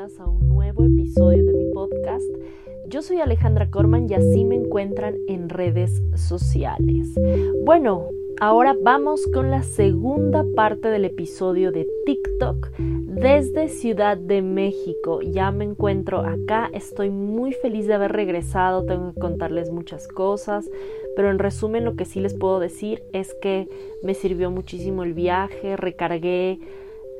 a 0.00 0.26
un 0.26 0.48
nuevo 0.48 0.82
episodio 0.82 1.44
de 1.44 1.52
mi 1.52 1.72
podcast. 1.74 2.26
Yo 2.88 3.02
soy 3.02 3.20
Alejandra 3.20 3.70
Corman 3.70 4.08
y 4.08 4.14
así 4.14 4.46
me 4.46 4.54
encuentran 4.54 5.16
en 5.28 5.50
redes 5.50 6.00
sociales. 6.14 7.12
Bueno, 7.66 8.08
ahora 8.40 8.74
vamos 8.82 9.20
con 9.26 9.50
la 9.50 9.62
segunda 9.62 10.46
parte 10.56 10.88
del 10.88 11.04
episodio 11.04 11.70
de 11.70 11.86
TikTok 12.06 12.70
desde 12.78 13.68
Ciudad 13.68 14.16
de 14.16 14.40
México. 14.40 15.20
Ya 15.20 15.50
me 15.50 15.64
encuentro 15.64 16.20
acá, 16.20 16.70
estoy 16.72 17.10
muy 17.10 17.52
feliz 17.52 17.86
de 17.86 17.92
haber 17.92 18.12
regresado, 18.12 18.86
tengo 18.86 19.12
que 19.12 19.20
contarles 19.20 19.70
muchas 19.70 20.08
cosas, 20.08 20.70
pero 21.14 21.30
en 21.30 21.38
resumen 21.38 21.84
lo 21.84 21.94
que 21.94 22.06
sí 22.06 22.20
les 22.20 22.32
puedo 22.32 22.58
decir 22.58 23.02
es 23.12 23.34
que 23.42 23.68
me 24.02 24.14
sirvió 24.14 24.50
muchísimo 24.50 25.02
el 25.02 25.12
viaje, 25.12 25.76
recargué 25.76 26.58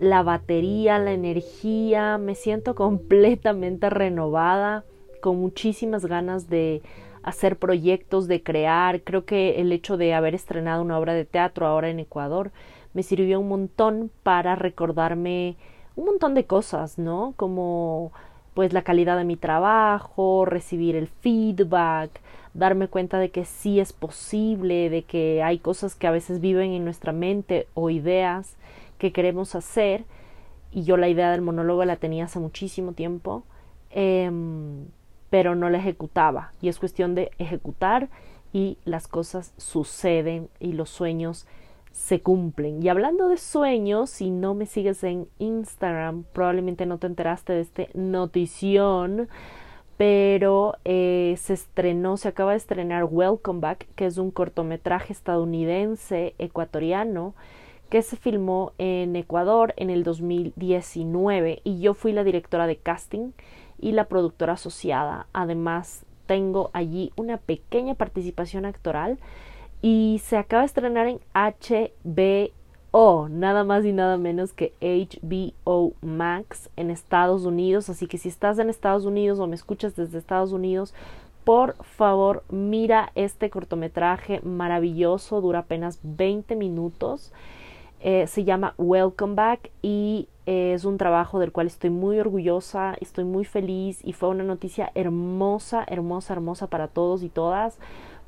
la 0.00 0.22
batería, 0.22 0.98
la 0.98 1.12
energía, 1.12 2.18
me 2.18 2.34
siento 2.34 2.74
completamente 2.74 3.90
renovada, 3.90 4.84
con 5.20 5.38
muchísimas 5.38 6.06
ganas 6.06 6.48
de 6.48 6.82
hacer 7.22 7.58
proyectos, 7.58 8.26
de 8.26 8.42
crear. 8.42 9.02
Creo 9.02 9.26
que 9.26 9.60
el 9.60 9.70
hecho 9.72 9.98
de 9.98 10.14
haber 10.14 10.34
estrenado 10.34 10.82
una 10.82 10.98
obra 10.98 11.12
de 11.12 11.26
teatro 11.26 11.66
ahora 11.66 11.90
en 11.90 12.00
Ecuador 12.00 12.50
me 12.94 13.02
sirvió 13.02 13.38
un 13.38 13.48
montón 13.48 14.10
para 14.22 14.56
recordarme 14.56 15.56
un 15.96 16.06
montón 16.06 16.34
de 16.34 16.44
cosas, 16.44 16.98
¿no? 16.98 17.34
Como 17.36 18.12
pues 18.54 18.72
la 18.72 18.82
calidad 18.82 19.18
de 19.18 19.24
mi 19.24 19.36
trabajo, 19.36 20.46
recibir 20.46 20.96
el 20.96 21.06
feedback, 21.08 22.10
darme 22.54 22.88
cuenta 22.88 23.18
de 23.18 23.30
que 23.30 23.44
sí 23.44 23.78
es 23.78 23.92
posible, 23.92 24.88
de 24.88 25.02
que 25.02 25.42
hay 25.42 25.58
cosas 25.58 25.94
que 25.94 26.06
a 26.06 26.10
veces 26.10 26.40
viven 26.40 26.72
en 26.72 26.84
nuestra 26.84 27.12
mente 27.12 27.68
o 27.74 27.90
ideas 27.90 28.56
que 29.00 29.12
queremos 29.12 29.56
hacer 29.56 30.04
y 30.70 30.84
yo 30.84 30.96
la 30.96 31.08
idea 31.08 31.32
del 31.32 31.40
monólogo 31.40 31.84
la 31.84 31.96
tenía 31.96 32.26
hace 32.26 32.38
muchísimo 32.38 32.92
tiempo, 32.92 33.42
em, 33.90 34.86
pero 35.30 35.56
no 35.56 35.70
la 35.70 35.78
ejecutaba 35.78 36.52
y 36.60 36.68
es 36.68 36.78
cuestión 36.78 37.14
de 37.16 37.32
ejecutar 37.38 38.08
y 38.52 38.78
las 38.84 39.08
cosas 39.08 39.52
suceden 39.56 40.48
y 40.60 40.74
los 40.74 40.90
sueños 40.90 41.46
se 41.92 42.20
cumplen. 42.20 42.82
Y 42.82 42.88
hablando 42.88 43.28
de 43.28 43.36
sueños, 43.36 44.10
si 44.10 44.30
no 44.30 44.54
me 44.54 44.66
sigues 44.66 45.02
en 45.02 45.26
Instagram, 45.38 46.24
probablemente 46.32 46.86
no 46.86 46.98
te 46.98 47.06
enteraste 47.06 47.52
de 47.54 47.60
este 47.60 47.90
notición, 47.94 49.28
pero 49.96 50.76
eh, 50.84 51.34
se 51.38 51.54
estrenó, 51.54 52.16
se 52.16 52.28
acaba 52.28 52.52
de 52.52 52.58
estrenar 52.58 53.04
Welcome 53.04 53.60
Back, 53.60 53.86
que 53.96 54.06
es 54.06 54.18
un 54.18 54.30
cortometraje 54.30 55.12
estadounidense 55.12 56.34
ecuatoriano 56.38 57.34
que 57.90 58.02
se 58.02 58.16
filmó 58.16 58.72
en 58.78 59.14
Ecuador 59.16 59.74
en 59.76 59.90
el 59.90 60.04
2019 60.04 61.60
y 61.64 61.80
yo 61.80 61.94
fui 61.94 62.12
la 62.12 62.24
directora 62.24 62.66
de 62.66 62.76
casting 62.76 63.32
y 63.78 63.92
la 63.92 64.04
productora 64.04 64.54
asociada. 64.54 65.26
Además, 65.32 66.06
tengo 66.26 66.70
allí 66.72 67.12
una 67.16 67.38
pequeña 67.38 67.94
participación 67.96 68.64
actoral 68.64 69.18
y 69.82 70.20
se 70.24 70.36
acaba 70.36 70.62
de 70.62 70.66
estrenar 70.66 71.08
en 71.08 71.20
HBO, 71.34 73.28
nada 73.28 73.64
más 73.64 73.84
y 73.84 73.92
nada 73.92 74.16
menos 74.16 74.52
que 74.52 74.72
HBO 74.80 75.94
Max 76.00 76.70
en 76.76 76.90
Estados 76.90 77.44
Unidos. 77.44 77.90
Así 77.90 78.06
que 78.06 78.18
si 78.18 78.28
estás 78.28 78.60
en 78.60 78.70
Estados 78.70 79.04
Unidos 79.04 79.40
o 79.40 79.48
me 79.48 79.56
escuchas 79.56 79.96
desde 79.96 80.18
Estados 80.18 80.52
Unidos, 80.52 80.94
por 81.42 81.74
favor 81.82 82.44
mira 82.50 83.10
este 83.16 83.50
cortometraje 83.50 84.40
maravilloso, 84.44 85.40
dura 85.40 85.60
apenas 85.60 85.98
20 86.04 86.54
minutos 86.54 87.32
eh, 88.00 88.26
se 88.26 88.44
llama 88.44 88.74
Welcome 88.78 89.34
Back 89.34 89.70
y 89.82 90.28
es 90.46 90.84
un 90.84 90.96
trabajo 90.96 91.38
del 91.38 91.52
cual 91.52 91.66
estoy 91.66 91.90
muy 91.90 92.18
orgullosa, 92.18 92.96
estoy 93.00 93.24
muy 93.24 93.44
feliz 93.44 94.00
y 94.02 94.14
fue 94.14 94.30
una 94.30 94.42
noticia 94.42 94.90
hermosa, 94.94 95.84
hermosa, 95.86 96.32
hermosa 96.32 96.66
para 96.66 96.88
todos 96.88 97.22
y 97.22 97.28
todas 97.28 97.78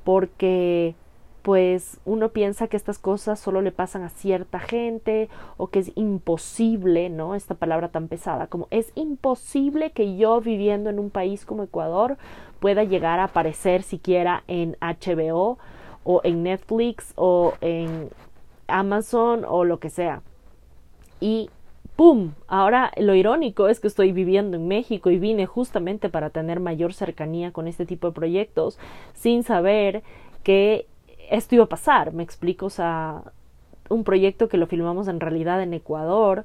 porque 0.04 0.94
pues 1.42 1.98
uno 2.04 2.28
piensa 2.28 2.68
que 2.68 2.76
estas 2.76 2.98
cosas 2.98 3.40
solo 3.40 3.62
le 3.62 3.72
pasan 3.72 4.02
a 4.02 4.08
cierta 4.10 4.60
gente 4.60 5.28
o 5.56 5.68
que 5.68 5.80
es 5.80 5.90
imposible, 5.96 7.10
¿no? 7.10 7.34
Esta 7.34 7.54
palabra 7.54 7.88
tan 7.88 8.06
pesada, 8.06 8.46
como 8.46 8.68
es 8.70 8.92
imposible 8.94 9.90
que 9.90 10.16
yo 10.16 10.40
viviendo 10.40 10.88
en 10.88 11.00
un 11.00 11.10
país 11.10 11.44
como 11.44 11.64
Ecuador 11.64 12.16
pueda 12.60 12.84
llegar 12.84 13.18
a 13.18 13.24
aparecer 13.24 13.82
siquiera 13.82 14.44
en 14.46 14.76
HBO 14.80 15.58
o 16.04 16.20
en 16.22 16.44
Netflix 16.44 17.12
o 17.16 17.54
en 17.60 18.10
Amazon 18.78 19.44
o 19.46 19.64
lo 19.64 19.78
que 19.78 19.90
sea. 19.90 20.22
Y 21.20 21.50
¡pum! 21.96 22.32
Ahora 22.48 22.92
lo 22.96 23.14
irónico 23.14 23.68
es 23.68 23.80
que 23.80 23.86
estoy 23.86 24.12
viviendo 24.12 24.56
en 24.56 24.68
México 24.68 25.10
y 25.10 25.18
vine 25.18 25.46
justamente 25.46 26.08
para 26.08 26.30
tener 26.30 26.60
mayor 26.60 26.94
cercanía 26.94 27.52
con 27.52 27.68
este 27.68 27.86
tipo 27.86 28.08
de 28.08 28.14
proyectos 28.14 28.78
sin 29.14 29.42
saber 29.42 30.02
que 30.42 30.86
esto 31.30 31.54
iba 31.54 31.64
a 31.64 31.68
pasar. 31.68 32.12
Me 32.12 32.22
explico, 32.22 32.66
o 32.66 32.70
sea, 32.70 33.22
un 33.88 34.04
proyecto 34.04 34.48
que 34.48 34.56
lo 34.56 34.66
filmamos 34.66 35.08
en 35.08 35.20
realidad 35.20 35.62
en 35.62 35.74
Ecuador 35.74 36.44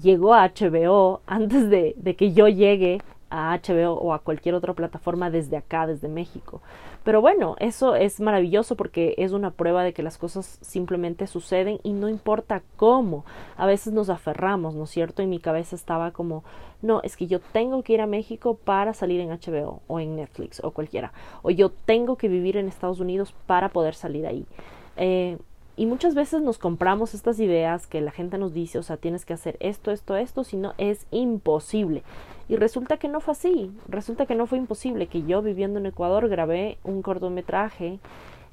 llegó 0.00 0.34
a 0.34 0.48
HBO 0.48 1.20
antes 1.26 1.68
de, 1.70 1.94
de 1.96 2.16
que 2.16 2.32
yo 2.32 2.48
llegue 2.48 3.00
a 3.30 3.56
HBO 3.56 3.94
o 3.94 4.12
a 4.12 4.20
cualquier 4.20 4.54
otra 4.54 4.74
plataforma 4.74 5.30
desde 5.30 5.56
acá, 5.56 5.86
desde 5.86 6.08
México. 6.08 6.60
Pero 7.04 7.20
bueno, 7.20 7.54
eso 7.60 7.94
es 7.94 8.20
maravilloso 8.20 8.74
porque 8.74 9.14
es 9.18 9.32
una 9.32 9.52
prueba 9.52 9.84
de 9.84 9.92
que 9.92 10.02
las 10.02 10.18
cosas 10.18 10.58
simplemente 10.60 11.28
suceden 11.28 11.78
y 11.84 11.92
no 11.92 12.08
importa 12.08 12.62
cómo. 12.76 13.24
A 13.56 13.66
veces 13.66 13.92
nos 13.92 14.10
aferramos, 14.10 14.74
¿no 14.74 14.84
es 14.84 14.90
cierto? 14.90 15.22
Y 15.22 15.26
mi 15.26 15.38
cabeza 15.38 15.76
estaba 15.76 16.10
como, 16.10 16.42
no, 16.82 17.00
es 17.02 17.16
que 17.16 17.28
yo 17.28 17.38
tengo 17.38 17.82
que 17.82 17.92
ir 17.92 18.00
a 18.00 18.06
México 18.06 18.58
para 18.64 18.92
salir 18.92 19.20
en 19.20 19.30
HBO 19.30 19.82
o 19.86 20.00
en 20.00 20.16
Netflix 20.16 20.60
o 20.64 20.72
cualquiera. 20.72 21.12
O 21.42 21.50
yo 21.50 21.70
tengo 21.70 22.16
que 22.16 22.28
vivir 22.28 22.56
en 22.56 22.66
Estados 22.66 22.98
Unidos 22.98 23.34
para 23.46 23.68
poder 23.68 23.94
salir 23.94 24.26
ahí. 24.26 24.44
Eh, 24.96 25.38
y 25.76 25.84
muchas 25.84 26.14
veces 26.14 26.40
nos 26.40 26.56
compramos 26.56 27.12
estas 27.12 27.38
ideas 27.38 27.86
que 27.86 28.00
la 28.00 28.10
gente 28.10 28.38
nos 28.38 28.54
dice, 28.54 28.78
o 28.78 28.82
sea, 28.82 28.96
tienes 28.96 29.26
que 29.26 29.34
hacer 29.34 29.58
esto, 29.60 29.90
esto, 29.90 30.16
esto, 30.16 30.42
si 30.42 30.56
no 30.56 30.72
es 30.78 31.06
imposible. 31.10 32.02
Y 32.48 32.56
resulta 32.56 32.96
que 32.96 33.08
no 33.08 33.20
fue 33.20 33.32
así, 33.32 33.72
resulta 33.88 34.26
que 34.26 34.34
no 34.34 34.46
fue 34.46 34.58
imposible, 34.58 35.08
que 35.08 35.22
yo 35.22 35.42
viviendo 35.42 35.78
en 35.80 35.86
Ecuador 35.86 36.28
grabé 36.28 36.78
un 36.84 37.02
cortometraje 37.02 37.98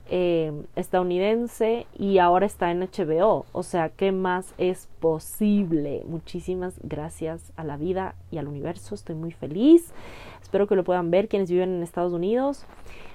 eh, 0.09 0.51
estadounidense 0.75 1.87
y 1.97 2.17
ahora 2.17 2.45
está 2.45 2.71
en 2.71 2.81
HBO. 2.81 3.45
O 3.51 3.63
sea, 3.63 3.89
¿qué 3.89 4.11
más 4.11 4.53
es 4.57 4.89
posible? 4.99 6.03
Muchísimas 6.07 6.75
gracias 6.83 7.51
a 7.55 7.63
la 7.63 7.77
vida 7.77 8.15
y 8.31 8.37
al 8.37 8.47
universo, 8.47 8.95
estoy 8.95 9.15
muy 9.15 9.31
feliz. 9.31 9.93
Espero 10.41 10.67
que 10.67 10.75
lo 10.75 10.83
puedan 10.83 11.09
ver 11.09 11.29
quienes 11.29 11.49
viven 11.49 11.75
en 11.75 11.83
Estados 11.83 12.13
Unidos. 12.13 12.65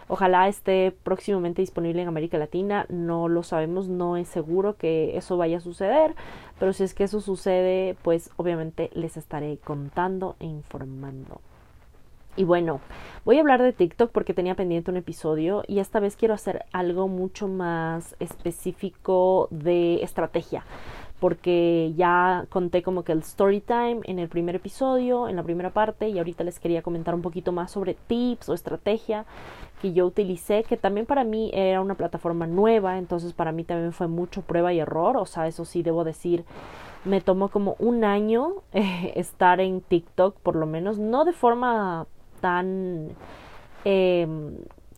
Ojalá 0.09 0.49
esté 0.49 0.95
próximamente 1.03 1.63
disponible 1.63 2.03
en 2.03 2.09
América 2.09 2.39
Latina. 2.39 2.87
No 2.89 3.29
lo 3.29 3.43
sabemos, 3.43 3.89
no 3.89 4.17
es 4.17 4.29
seguro 4.29 4.77
que 4.77 5.17
eso 5.17 5.37
vaya 5.37 5.59
a 5.59 5.61
suceder, 5.61 6.15
pero 6.59 6.73
si 6.73 6.85
es 6.85 6.95
que 6.95 7.05
eso 7.05 7.21
sucede, 7.21 7.97
pues 8.03 8.31
obviamente 8.37 8.91
les 8.95 9.17
estaré 9.17 9.59
contando 9.59 10.37
e 10.41 10.47
informando. 10.47 11.41
Y 12.37 12.45
bueno, 12.45 12.81
voy 13.25 13.37
a 13.37 13.41
hablar 13.41 13.61
de 13.61 13.73
TikTok 13.73 14.13
porque 14.13 14.33
tenía 14.33 14.55
pendiente 14.55 14.91
un 14.91 14.97
episodio 14.97 15.65
y 15.67 15.81
esta 15.81 15.99
vez 15.99 16.17
quiero 16.17 16.35
hacer 16.35 16.65
algo 16.73 17.09
mucho 17.09 17.49
más 17.49 18.15
específico 18.21 19.49
de 19.51 20.03
estrategia 20.05 20.65
porque 21.21 21.93
ya 21.97 22.47
conté 22.49 22.83
como 22.83 23.03
que 23.03 23.13
el 23.13 23.21
story 23.21 23.61
time 23.61 24.01
en 24.05 24.19
el 24.19 24.29
primer 24.29 24.57
episodio, 24.57 25.29
en 25.29 25.37
la 25.37 25.43
primera 25.43 25.71
parte, 25.71 26.09
y 26.09 26.19
ahorita 26.19 26.45
les 26.45 26.61
quería 26.61 26.83
comentar 26.83 27.15
un 27.15 27.23
poquito 27.23 27.53
más 27.53 27.73
sobre 27.73 27.95
tips 27.95 28.49
o 28.49 28.55
estrategia 28.55 29.25
que 29.81 29.93
yo 29.93 30.07
utilicé, 30.07 30.65
que 30.65 30.77
también 30.77 31.07
para 31.07 31.25
mí 31.25 31.51
era 31.55 31.81
una 31.81 31.95
plataforma 31.95 32.47
nueva, 32.47 32.99
entonces 32.99 33.33
para 33.33 33.53
mí 33.53 33.65
también 33.65 33.93
fue 33.93 34.09
mucho 34.09 34.43
prueba 34.43 34.73
y 34.73 34.81
error, 34.81 35.17
o 35.17 35.27
sea, 35.27 35.47
eso 35.47 35.65
sí 35.65 35.83
debo 35.83 36.05
decir, 36.05 36.45
me 37.05 37.21
tomó 37.21 37.49
como 37.49 37.77
un 37.79 38.05
año 38.05 38.55
eh, 38.73 39.13
estar 39.17 39.61
en 39.61 39.81
TikTok, 39.81 40.37
por 40.41 40.57
lo 40.57 40.67
menos, 40.67 40.99
no 40.99 41.25
de 41.25 41.33
forma 41.33 42.07
tan 42.41 43.09
eh, 43.85 44.27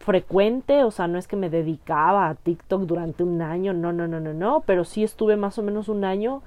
frecuente, 0.00 0.82
o 0.84 0.90
sea, 0.90 1.06
no 1.08 1.19
es 1.19 1.28
que 1.28 1.37
me 1.37 1.50
dedicaba 1.50 2.28
a 2.28 2.34
TikTok 2.34 2.82
durante 2.82 3.22
un 3.22 3.43
año, 3.43 3.72
no, 3.75 3.93
no, 3.93 4.08
no, 4.08 4.19
no, 4.19 4.32
no, 4.32 4.62
pero 4.66 4.84
sí 4.84 5.05
estuve 5.05 5.37
más 5.37 5.58
o 5.58 5.62
menos 5.62 5.88
un 5.88 6.05
año 6.05 6.43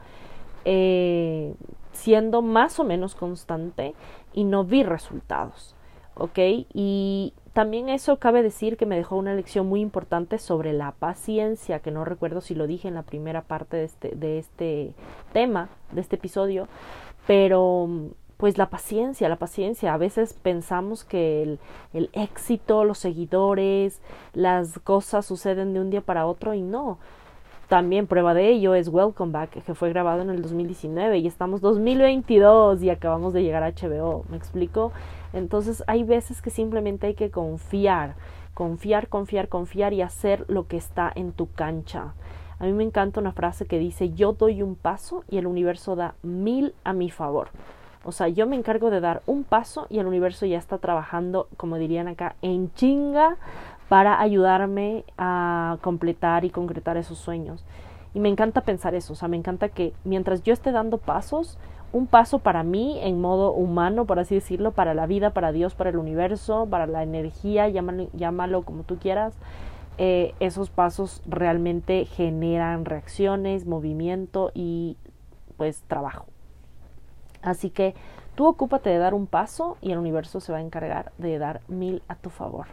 eh, 0.65 1.53
siendo 1.91 2.41
más 2.41 2.79
o 2.79 2.83
menos 2.83 3.13
constante 3.15 3.93
y 4.33 4.43
no 4.43 4.63
vi 4.63 4.83
resultados, 4.83 5.75
¿ok? 6.15 6.39
Y 6.73 7.33
también 7.53 7.87
eso 7.87 8.17
cabe 8.17 8.41
decir 8.41 8.77
que 8.77 8.87
me 8.87 8.97
dejó 8.97 9.15
una 9.15 9.35
lección 9.35 9.67
muy 9.67 9.79
importante 9.79 10.39
sobre 10.39 10.73
la 10.73 10.91
paciencia, 10.91 11.79
que 11.79 11.91
no 11.91 12.03
recuerdo 12.03 12.41
si 12.41 12.55
lo 12.55 12.65
dije 12.65 12.87
en 12.87 12.95
la 12.95 13.03
primera 13.03 13.43
parte 13.43 13.77
de 13.77 13.83
este, 13.83 14.15
de 14.15 14.39
este 14.39 14.93
tema, 15.33 15.69
de 15.91 16.01
este 16.01 16.15
episodio, 16.15 16.67
pero 17.27 17.87
pues 18.37 18.57
la 18.57 18.69
paciencia, 18.71 19.29
la 19.29 19.35
paciencia. 19.35 19.93
A 19.93 19.97
veces 19.97 20.33
pensamos 20.33 21.03
que 21.03 21.43
el, 21.43 21.59
el, 21.93 22.09
éxito, 22.13 22.83
los 22.85 22.97
seguidores, 22.97 24.01
las 24.33 24.79
cosas 24.79 25.25
suceden 25.25 25.73
de 25.73 25.79
un 25.79 25.91
día 25.91 26.01
para 26.01 26.25
otro 26.25 26.55
y 26.55 26.61
no. 26.61 26.97
también 27.69 28.07
prueba 28.07 28.33
de 28.33 28.49
ello 28.49 28.73
es 28.73 28.89
Welcome 28.89 29.31
Back, 29.31 29.63
que 29.63 29.75
fue 29.75 29.89
grabado 29.89 30.23
en 30.23 30.31
el 30.31 30.41
2019 30.41 31.19
y 31.19 31.27
estamos 31.27 31.61
2022 31.61 32.81
y 32.81 32.89
acabamos 32.89 33.31
de 33.31 33.43
llegar 33.43 33.63
a 33.63 33.71
HBO, 33.71 34.25
¿me 34.29 34.37
explico? 34.37 34.91
Entonces 35.33 35.83
hay 35.87 36.03
veces 36.03 36.41
que 36.41 36.49
simplemente 36.49 37.07
hay 37.07 37.15
que 37.15 37.31
confiar, 37.31 38.15
confiar, 38.53 39.07
confiar, 39.07 39.49
confiar 39.49 39.93
y 39.93 40.01
hacer 40.01 40.45
lo 40.47 40.67
que 40.67 40.77
está 40.77 41.11
en 41.13 41.31
tu 41.31 41.51
cancha. 41.51 42.13
A 42.59 42.65
mí 42.65 42.71
me 42.71 42.83
encanta 42.83 43.19
una 43.19 43.33
frase 43.33 43.65
que 43.65 43.79
dice, 43.79 44.11
yo 44.11 44.33
doy 44.33 44.61
un 44.61 44.75
paso 44.75 45.23
y 45.29 45.37
el 45.37 45.47
universo 45.47 45.95
da 45.95 46.15
mil 46.21 46.73
a 46.83 46.93
mi 46.93 47.09
favor. 47.09 47.49
O 48.05 48.11
sea, 48.11 48.27
yo 48.27 48.47
me 48.47 48.55
encargo 48.55 48.89
de 48.89 48.99
dar 48.99 49.21
un 49.25 49.43
paso 49.43 49.87
y 49.89 49.99
el 49.99 50.07
universo 50.07 50.45
ya 50.45 50.57
está 50.57 50.77
trabajando, 50.77 51.47
como 51.57 51.77
dirían 51.77 52.07
acá, 52.07 52.35
en 52.41 52.71
chinga 52.73 53.37
para 53.89 54.19
ayudarme 54.19 55.05
a 55.17 55.77
completar 55.81 56.45
y 56.45 56.49
concretar 56.49 56.97
esos 56.97 57.17
sueños. 57.17 57.63
Y 58.13 58.19
me 58.19 58.29
encanta 58.29 58.61
pensar 58.61 58.93
eso, 58.93 59.13
o 59.13 59.15
sea, 59.15 59.27
me 59.27 59.37
encanta 59.37 59.69
que 59.69 59.93
mientras 60.03 60.43
yo 60.43 60.53
esté 60.53 60.71
dando 60.71 60.97
pasos, 60.99 61.57
un 61.93 62.07
paso 62.07 62.39
para 62.39 62.63
mí 62.63 62.99
en 63.01 63.21
modo 63.21 63.53
humano, 63.53 64.05
por 64.05 64.19
así 64.19 64.35
decirlo, 64.35 64.71
para 64.71 64.95
la 64.95 65.05
vida, 65.05 65.29
para 65.29 65.51
Dios, 65.51 65.75
para 65.75 65.91
el 65.91 65.97
universo, 65.97 66.67
para 66.69 66.87
la 66.87 67.03
energía, 67.03 67.69
llámalo, 67.69 68.63
como 68.63 68.83
tú 68.83 68.97
quieras, 68.97 69.37
eh, 69.99 70.33
esos 70.39 70.71
pasos 70.71 71.21
realmente 71.27 72.05
generan 72.05 72.83
reacciones, 72.85 73.67
movimiento 73.67 74.51
y 74.55 74.97
pues 75.55 75.83
trabajo. 75.83 76.25
Así 77.43 77.69
que 77.69 77.93
tú 78.33 78.47
ocúpate 78.47 78.89
de 78.89 78.97
dar 78.97 79.13
un 79.13 79.27
paso 79.27 79.77
y 79.79 79.91
el 79.91 79.99
universo 79.99 80.39
se 80.39 80.51
va 80.51 80.57
a 80.57 80.61
encargar 80.61 81.11
de 81.19 81.37
dar 81.37 81.61
mil 81.67 82.01
a 82.07 82.15
tu 82.15 82.31
favor. 82.31 82.67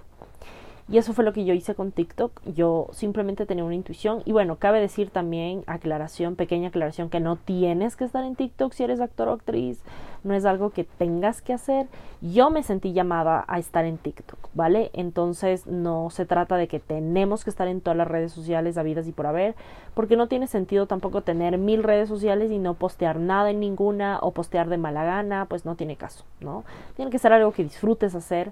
Y 0.90 0.98
eso 0.98 1.12
fue 1.12 1.24
lo 1.24 1.32
que 1.32 1.44
yo 1.44 1.54
hice 1.54 1.76
con 1.76 1.92
TikTok. 1.92 2.32
Yo 2.52 2.88
simplemente 2.90 3.46
tenía 3.46 3.62
una 3.62 3.76
intuición. 3.76 4.22
Y 4.24 4.32
bueno, 4.32 4.56
cabe 4.56 4.80
decir 4.80 5.10
también, 5.10 5.62
aclaración, 5.68 6.34
pequeña 6.34 6.68
aclaración, 6.68 7.10
que 7.10 7.20
no 7.20 7.36
tienes 7.36 7.94
que 7.94 8.04
estar 8.04 8.24
en 8.24 8.34
TikTok 8.34 8.72
si 8.72 8.82
eres 8.82 9.00
actor 9.00 9.28
o 9.28 9.32
actriz. 9.34 9.80
No 10.24 10.34
es 10.34 10.44
algo 10.44 10.70
que 10.70 10.82
tengas 10.82 11.42
que 11.42 11.52
hacer. 11.52 11.86
Yo 12.20 12.50
me 12.50 12.64
sentí 12.64 12.92
llamada 12.92 13.44
a 13.46 13.60
estar 13.60 13.84
en 13.84 13.98
TikTok, 13.98 14.38
¿vale? 14.52 14.90
Entonces 14.92 15.64
no 15.68 16.10
se 16.10 16.26
trata 16.26 16.56
de 16.56 16.66
que 16.66 16.80
tenemos 16.80 17.44
que 17.44 17.50
estar 17.50 17.68
en 17.68 17.80
todas 17.80 17.96
las 17.96 18.08
redes 18.08 18.32
sociales 18.32 18.76
habidas 18.76 19.06
y 19.06 19.12
por 19.12 19.26
haber. 19.26 19.54
Porque 19.94 20.16
no 20.16 20.26
tiene 20.26 20.48
sentido 20.48 20.86
tampoco 20.86 21.22
tener 21.22 21.56
mil 21.56 21.84
redes 21.84 22.08
sociales 22.08 22.50
y 22.50 22.58
no 22.58 22.74
postear 22.74 23.20
nada 23.20 23.50
en 23.50 23.60
ninguna 23.60 24.18
o 24.22 24.32
postear 24.32 24.68
de 24.68 24.76
mala 24.76 25.04
gana. 25.04 25.46
Pues 25.48 25.64
no 25.64 25.76
tiene 25.76 25.94
caso, 25.94 26.24
¿no? 26.40 26.64
Tiene 26.96 27.12
que 27.12 27.20
ser 27.20 27.32
algo 27.32 27.52
que 27.52 27.62
disfrutes 27.62 28.16
hacer 28.16 28.50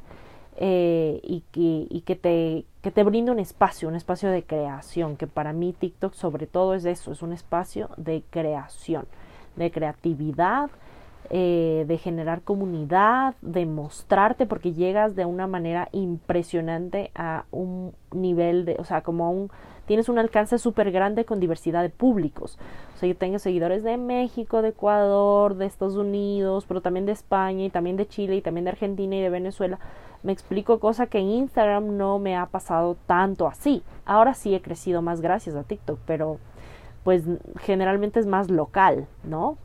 eh, 0.60 1.20
y, 1.22 1.44
que, 1.52 1.86
y 1.88 2.00
que, 2.00 2.16
te, 2.16 2.64
que 2.82 2.90
te 2.90 3.04
brinde 3.04 3.30
un 3.30 3.38
espacio, 3.38 3.88
un 3.88 3.94
espacio 3.94 4.28
de 4.28 4.42
creación, 4.42 5.16
que 5.16 5.28
para 5.28 5.52
mí 5.52 5.72
TikTok 5.72 6.14
sobre 6.14 6.48
todo 6.48 6.74
es 6.74 6.84
eso, 6.84 7.12
es 7.12 7.22
un 7.22 7.32
espacio 7.32 7.90
de 7.96 8.24
creación, 8.28 9.06
de 9.54 9.70
creatividad, 9.70 10.68
eh, 11.30 11.84
de 11.86 11.98
generar 11.98 12.42
comunidad, 12.42 13.34
de 13.40 13.66
mostrarte, 13.66 14.46
porque 14.46 14.72
llegas 14.72 15.14
de 15.14 15.26
una 15.26 15.46
manera 15.46 15.90
impresionante 15.92 17.12
a 17.14 17.44
un 17.52 17.92
nivel 18.10 18.64
de, 18.64 18.76
o 18.80 18.84
sea, 18.84 19.02
como 19.02 19.26
a 19.26 19.28
un, 19.28 19.50
tienes 19.86 20.08
un 20.08 20.18
alcance 20.18 20.58
súper 20.58 20.90
grande 20.90 21.24
con 21.24 21.38
diversidad 21.38 21.82
de 21.82 21.90
públicos. 21.90 22.58
O 22.96 22.98
sea, 22.98 23.08
yo 23.08 23.16
tengo 23.16 23.38
seguidores 23.38 23.84
de 23.84 23.96
México, 23.96 24.60
de 24.60 24.70
Ecuador, 24.70 25.54
de 25.54 25.66
Estados 25.66 25.94
Unidos, 25.94 26.64
pero 26.66 26.80
también 26.80 27.06
de 27.06 27.12
España 27.12 27.64
y 27.66 27.70
también 27.70 27.96
de 27.96 28.08
Chile 28.08 28.34
y 28.34 28.40
también 28.40 28.64
de 28.64 28.70
Argentina 28.70 29.14
y 29.14 29.20
de 29.20 29.30
Venezuela 29.30 29.78
me 30.22 30.32
explico 30.32 30.80
cosa 30.80 31.06
que 31.06 31.18
en 31.18 31.28
Instagram 31.28 31.96
no 31.96 32.18
me 32.18 32.36
ha 32.36 32.46
pasado 32.46 32.96
tanto 33.06 33.46
así. 33.46 33.82
Ahora 34.04 34.34
sí 34.34 34.54
he 34.54 34.60
crecido 34.60 35.02
más 35.02 35.20
gracias 35.20 35.54
a 35.54 35.62
TikTok, 35.62 35.98
pero 36.06 36.38
pues 37.04 37.24
generalmente 37.60 38.20
es 38.20 38.26
más 38.26 38.50
local, 38.50 39.06
¿no? 39.24 39.56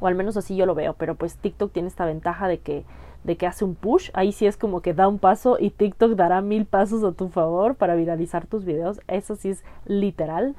O 0.00 0.06
al 0.06 0.14
menos 0.14 0.36
así 0.36 0.56
yo 0.56 0.66
lo 0.66 0.74
veo, 0.74 0.94
pero 0.94 1.14
pues 1.14 1.36
TikTok 1.36 1.72
tiene 1.72 1.88
esta 1.88 2.04
ventaja 2.04 2.48
de 2.48 2.58
que 2.58 2.84
de 3.24 3.36
que 3.36 3.46
hace 3.46 3.64
un 3.64 3.74
push, 3.74 4.10
ahí 4.14 4.32
sí 4.32 4.46
es 4.46 4.56
como 4.56 4.80
que 4.80 4.94
da 4.94 5.06
un 5.06 5.18
paso 5.18 5.56
y 5.58 5.70
TikTok 5.70 6.12
dará 6.12 6.40
mil 6.40 6.66
pasos 6.66 7.04
a 7.04 7.12
tu 7.12 7.28
favor 7.28 7.76
para 7.76 7.94
viralizar 7.94 8.46
tus 8.46 8.64
videos, 8.64 9.00
eso 9.06 9.36
sí 9.36 9.50
es 9.50 9.62
literal, 9.86 10.56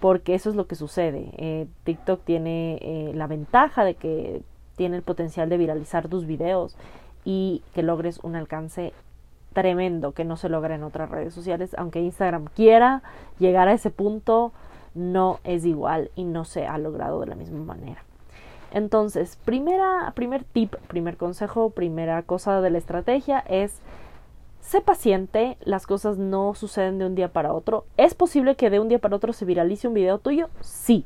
porque 0.00 0.34
eso 0.34 0.50
es 0.50 0.56
lo 0.56 0.66
que 0.66 0.74
sucede. 0.74 1.30
Eh, 1.38 1.66
TikTok 1.84 2.22
tiene 2.24 2.78
eh, 2.82 3.12
la 3.14 3.26
ventaja 3.26 3.84
de 3.84 3.94
que 3.94 4.42
tiene 4.76 4.96
el 4.96 5.02
potencial 5.02 5.48
de 5.48 5.56
viralizar 5.56 6.08
tus 6.08 6.26
videos 6.26 6.76
y 7.24 7.62
que 7.74 7.82
logres 7.82 8.20
un 8.22 8.36
alcance 8.36 8.92
tremendo 9.52 10.12
que 10.12 10.24
no 10.24 10.36
se 10.36 10.48
logra 10.48 10.74
en 10.74 10.82
otras 10.82 11.10
redes 11.10 11.32
sociales. 11.32 11.74
Aunque 11.78 12.00
Instagram 12.00 12.46
quiera 12.54 13.02
llegar 13.38 13.68
a 13.68 13.72
ese 13.72 13.90
punto, 13.90 14.52
no 14.94 15.40
es 15.44 15.64
igual 15.64 16.10
y 16.14 16.24
no 16.24 16.44
se 16.44 16.66
ha 16.66 16.76
logrado 16.78 17.20
de 17.20 17.26
la 17.26 17.34
misma 17.34 17.60
manera. 17.60 18.02
Entonces, 18.72 19.38
primera, 19.44 20.12
primer 20.16 20.44
tip, 20.44 20.74
primer 20.88 21.16
consejo, 21.16 21.70
primera 21.70 22.22
cosa 22.22 22.60
de 22.60 22.70
la 22.70 22.78
estrategia 22.78 23.38
es 23.48 23.80
sé 24.60 24.80
paciente, 24.80 25.56
las 25.62 25.86
cosas 25.86 26.18
no 26.18 26.54
suceden 26.54 26.98
de 26.98 27.06
un 27.06 27.14
día 27.14 27.32
para 27.32 27.52
otro. 27.52 27.84
¿Es 27.96 28.14
posible 28.14 28.56
que 28.56 28.70
de 28.70 28.80
un 28.80 28.88
día 28.88 28.98
para 28.98 29.16
otro 29.16 29.32
se 29.32 29.44
viralice 29.44 29.86
un 29.86 29.94
video 29.94 30.18
tuyo? 30.18 30.48
Sí, 30.60 31.04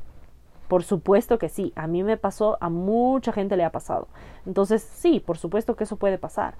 por 0.69 0.83
supuesto 0.83 1.39
que 1.39 1.49
sí, 1.49 1.73
a 1.75 1.87
mí 1.87 2.03
me 2.03 2.15
pasó, 2.15 2.57
a 2.61 2.69
mucha 2.69 3.33
gente 3.33 3.57
le 3.57 3.65
ha 3.65 3.71
pasado. 3.71 4.07
Entonces, 4.45 4.83
sí, 4.83 5.19
por 5.19 5.39
supuesto 5.39 5.75
que 5.75 5.83
eso 5.83 5.97
puede 5.97 6.19
pasar. 6.19 6.53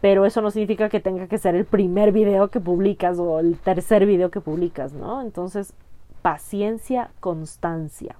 Pero 0.00 0.24
eso 0.24 0.40
no 0.40 0.50
significa 0.50 0.88
que 0.88 0.98
tenga 0.98 1.28
que 1.28 1.36
ser 1.36 1.54
el 1.54 1.66
primer 1.66 2.10
video 2.10 2.48
que 2.48 2.58
publicas 2.58 3.18
o 3.18 3.38
el 3.38 3.58
tercer 3.58 4.06
video 4.06 4.30
que 4.30 4.40
publicas, 4.40 4.94
¿no? 4.94 5.20
Entonces, 5.20 5.74
paciencia, 6.22 7.10
constancia. 7.20 8.16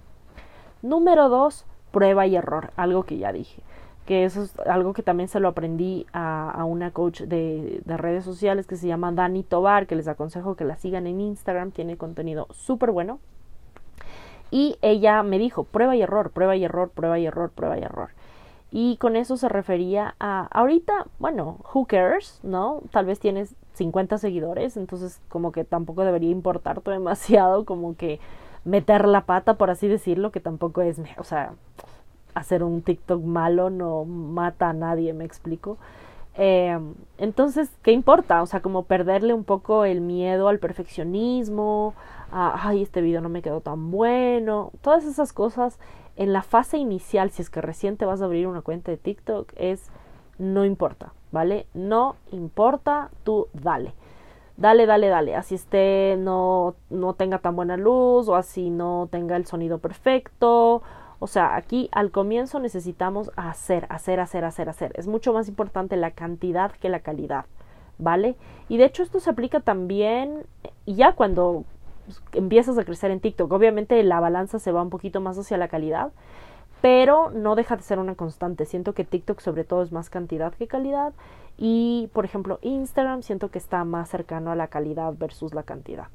Número 0.83 1.31
dos, 1.31 1.65
prueba 1.91 2.27
y 2.27 2.37
error, 2.37 2.71
algo 2.77 3.05
que 3.05 3.17
ya 3.17 3.33
dije. 3.33 3.62
Que 4.05 4.25
eso 4.25 4.43
es 4.43 4.59
algo 4.61 4.93
que 4.93 5.03
también 5.03 5.29
se 5.29 5.41
lo 5.41 5.49
aprendí 5.49 6.06
a, 6.12 6.65
una 6.67 6.91
coach 6.91 7.23
de, 7.23 7.81
de, 7.83 7.97
redes 7.97 8.25
sociales 8.25 8.67
que 8.67 8.77
se 8.77 8.89
llama 8.89 9.11
Dani 9.11 9.43
Tobar, 9.43 9.87
que 9.87 9.97
les 9.97 10.06
aconsejo 10.06 10.55
que 10.55 10.67
la 10.67 10.77
sigan 10.77 11.06
en 11.06 11.23
Instagram, 11.23 11.71
tiene 11.71 11.97
contenido 11.97 12.47
súper 12.50 12.91
bueno. 12.91 13.21
Y 14.53 14.77
ella 14.83 15.23
me 15.23 15.39
dijo, 15.39 15.65
prueba 15.65 15.97
y 15.97 16.03
error, 16.03 16.31
prueba 16.31 16.55
y 16.55 16.63
error, 16.63 16.91
prueba 16.91 17.19
y 17.19 17.25
error, 17.25 17.51
prueba 17.51 17.79
y 17.79 17.83
error. 17.83 18.11
Y 18.71 18.99
con 18.99 19.17
eso 19.17 19.39
se 19.39 19.49
refería 19.49 20.15
a, 20.21 20.47
ahorita, 20.51 21.07
bueno, 21.19 21.57
who 21.73 21.87
cares, 21.87 22.39
¿no? 22.43 22.83
Tal 22.91 23.07
vez 23.07 23.19
tienes 23.19 23.55
50 23.73 24.19
seguidores, 24.19 24.77
entonces 24.77 25.23
como 25.31 25.53
que 25.53 25.65
tampoco 25.65 26.05
debería 26.05 26.31
importarte 26.31 26.91
demasiado, 26.91 27.65
como 27.65 27.97
que 27.97 28.21
meter 28.67 29.09
la 29.09 29.23
pata, 29.23 29.55
por 29.55 29.71
así 29.71 29.89
decirlo, 29.89 30.31
que 30.32 30.41
tampoco 30.41 30.82
es, 30.82 31.01
o 31.17 31.25
sea, 31.25 31.55
hacer 32.35 32.63
un 32.63 32.82
TikTok 32.82 33.23
malo 33.23 33.71
no 33.71 34.05
mata 34.05 34.69
a 34.69 34.75
nadie, 34.75 35.15
me 35.15 35.25
explico. 35.25 35.79
Eh, 36.36 36.79
entonces, 37.19 37.70
¿qué 37.82 37.93
importa? 37.93 38.43
O 38.43 38.46
sea, 38.46 38.60
como 38.60 38.84
perderle 38.84 39.34
un 39.34 39.44
poco 39.44 39.84
el 39.84 40.01
miedo 40.01 40.48
al 40.48 40.58
perfeccionismo, 40.58 41.94
ay, 42.31 42.82
este 42.82 43.03
video 43.03 43.20
no 43.20 43.29
me 43.29 43.43
quedó 43.43 43.60
tan 43.60 43.91
bueno, 43.91 44.72
todas 44.81 45.05
esas 45.05 45.32
cosas 45.32 45.79
en 46.17 46.32
la 46.32 46.43
fase 46.43 46.79
inicial, 46.79 47.31
si 47.31 47.43
es 47.43 47.51
que 47.51 47.60
recién 47.60 47.96
te 47.96 48.05
vas 48.05 48.22
a 48.22 48.27
abrir 48.27 48.46
una 48.46 48.62
cuenta 48.62 48.91
de 48.91 48.96
TikTok, 48.96 49.53
es 49.56 49.91
no 50.39 50.65
importa, 50.65 51.12
¿vale? 51.31 51.67
No 51.74 52.17
importa, 52.32 53.10
tú 53.24 53.48
dale. 53.53 53.94
Dale, 54.56 54.86
dale, 54.86 55.08
dale. 55.08 55.34
Así 55.34 55.55
esté, 55.55 56.17
no, 56.19 56.74
no 56.91 57.15
tenga 57.15 57.39
tan 57.39 57.56
buena 57.56 57.77
luz 57.77 58.29
o 58.29 58.36
así 58.36 58.70
no 58.70 59.08
tenga 59.10 59.36
el 59.36 59.46
sonido 59.46 59.79
perfecto. 59.79 60.82
O 61.22 61.29
sea, 61.29 61.55
aquí 61.55 61.88
al 61.93 62.10
comienzo 62.10 62.58
necesitamos 62.58 63.31
hacer, 63.36 63.86
hacer, 63.91 64.19
hacer, 64.19 64.44
hacer, 64.44 64.69
hacer. 64.69 64.91
Es 64.96 65.06
mucho 65.06 65.32
más 65.32 65.46
importante 65.46 65.96
la 65.96 66.10
cantidad 66.10 66.72
que 66.72 66.88
la 66.88 66.98
calidad, 66.98 67.44
¿vale? 67.96 68.34
Y 68.69 68.76
de 68.76 68.86
hecho 68.86 69.05
esto 69.05 69.20
se 69.20 69.31
aplica 69.31 69.60
también 69.60 70.43
ya 70.84 71.12
cuando 71.12 71.64
empiezas 72.32 72.76
a 72.76 72.84
crecer 72.84 73.12
en 73.12 73.20
TikTok. 73.20 73.52
Obviamente 73.52 74.02
la 74.02 74.19
balanza 74.19 74.58
se 74.58 74.72
va 74.72 74.82
un 74.82 74.91
poquito 74.91 75.20
más 75.20 75.38
hacia 75.38 75.58
la 75.58 75.69
calidad, 75.69 76.10
pero 76.81 77.31
no 77.31 77.55
deja 77.55 77.76
de 77.76 77.84
ser 77.84 78.00
una 78.00 78.17
constante. 78.17 78.64
Siento 78.64 78.93
que 78.93 79.05
TikTok 79.05 79.38
sobre 79.38 79.62
todo 79.62 79.84
es 79.84 79.93
más 79.93 80.10
cantidad 80.10 80.52
que 80.52 80.67
calidad 80.67 81.12
y 81.56 82.10
por 82.12 82.24
ejemplo 82.24 82.58
Instagram 82.62 83.22
siento 83.22 83.48
que 83.48 83.58
está 83.58 83.84
más 83.84 84.10
cercano 84.10 84.50
a 84.50 84.56
la 84.56 84.67
calidad 84.67 85.14
versus 85.17 85.55
la 85.55 85.62
cantidad. 85.62 86.08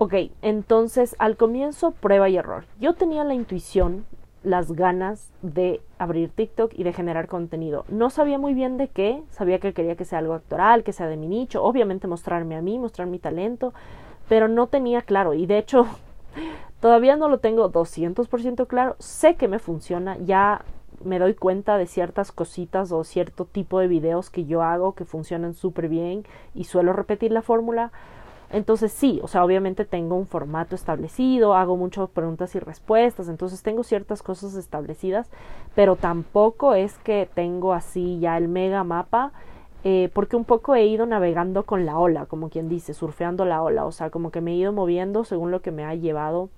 Ok, 0.00 0.14
entonces 0.42 1.16
al 1.18 1.36
comienzo 1.36 1.90
prueba 1.90 2.28
y 2.28 2.36
error. 2.36 2.66
Yo 2.78 2.94
tenía 2.94 3.24
la 3.24 3.34
intuición, 3.34 4.06
las 4.44 4.70
ganas 4.70 5.32
de 5.42 5.80
abrir 5.98 6.30
TikTok 6.30 6.72
y 6.76 6.84
de 6.84 6.92
generar 6.92 7.26
contenido. 7.26 7.84
No 7.88 8.08
sabía 8.08 8.38
muy 8.38 8.54
bien 8.54 8.76
de 8.76 8.86
qué, 8.86 9.24
sabía 9.30 9.58
que 9.58 9.72
quería 9.72 9.96
que 9.96 10.04
sea 10.04 10.20
algo 10.20 10.34
actoral, 10.34 10.84
que 10.84 10.92
sea 10.92 11.08
de 11.08 11.16
mi 11.16 11.26
nicho, 11.26 11.64
obviamente 11.64 12.06
mostrarme 12.06 12.54
a 12.54 12.62
mí, 12.62 12.78
mostrar 12.78 13.08
mi 13.08 13.18
talento, 13.18 13.74
pero 14.28 14.46
no 14.46 14.68
tenía 14.68 15.02
claro 15.02 15.34
y 15.34 15.46
de 15.46 15.58
hecho 15.58 15.86
todavía 16.80 17.16
no 17.16 17.28
lo 17.28 17.38
tengo 17.38 17.68
200% 17.68 18.68
claro, 18.68 18.94
sé 19.00 19.34
que 19.34 19.48
me 19.48 19.58
funciona, 19.58 20.16
ya 20.18 20.62
me 21.04 21.18
doy 21.18 21.34
cuenta 21.34 21.76
de 21.76 21.86
ciertas 21.86 22.30
cositas 22.30 22.92
o 22.92 23.02
cierto 23.02 23.46
tipo 23.46 23.80
de 23.80 23.88
videos 23.88 24.30
que 24.30 24.44
yo 24.44 24.62
hago 24.62 24.94
que 24.94 25.04
funcionan 25.04 25.54
súper 25.54 25.88
bien 25.88 26.24
y 26.54 26.64
suelo 26.64 26.92
repetir 26.92 27.32
la 27.32 27.42
fórmula, 27.42 27.90
Entonces 28.50 28.92
sí, 28.92 29.20
o 29.22 29.28
sea, 29.28 29.44
obviamente 29.44 29.84
tengo 29.84 30.16
un 30.16 30.26
formato 30.26 30.74
establecido, 30.74 31.54
hago 31.54 31.76
muchas 31.76 32.08
preguntas 32.08 32.54
y 32.54 32.60
respuestas, 32.60 33.28
entonces 33.28 33.62
tengo 33.62 33.84
ciertas 33.84 34.22
cosas 34.22 34.54
establecidas, 34.54 35.28
pero 35.74 35.96
tampoco 35.96 36.72
es 36.74 36.96
que 36.98 37.28
tengo 37.34 37.74
así 37.74 38.18
ya 38.20 38.38
el 38.38 38.48
mega 38.48 38.84
mapa, 38.84 39.32
eh, 39.84 40.10
porque 40.14 40.36
un 40.36 40.44
poco 40.44 40.74
he 40.74 40.86
ido 40.86 41.04
navegando 41.04 41.64
con 41.64 41.84
la 41.84 41.98
ola, 41.98 42.24
como 42.24 42.48
quien 42.48 42.70
dice, 42.70 42.94
surfeando 42.94 43.44
la 43.44 43.62
ola, 43.62 43.84
o 43.84 43.92
sea, 43.92 44.08
como 44.08 44.30
que 44.30 44.40
me 44.40 44.52
he 44.52 44.56
ido 44.56 44.72
moviendo 44.72 45.24
según 45.24 45.50
lo 45.50 45.60
que 45.60 45.70
me 45.70 45.84
ha 45.84 45.94
llevado, 45.94 46.48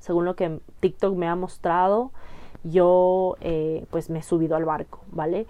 según 0.00 0.26
lo 0.26 0.36
que 0.36 0.60
TikTok 0.80 1.16
me 1.16 1.28
ha 1.28 1.34
mostrado, 1.34 2.10
yo 2.62 3.36
eh, 3.40 3.86
pues 3.90 4.10
me 4.10 4.18
he 4.18 4.22
subido 4.22 4.54
al 4.54 4.66
barco, 4.66 5.00
¿vale? 5.10 5.46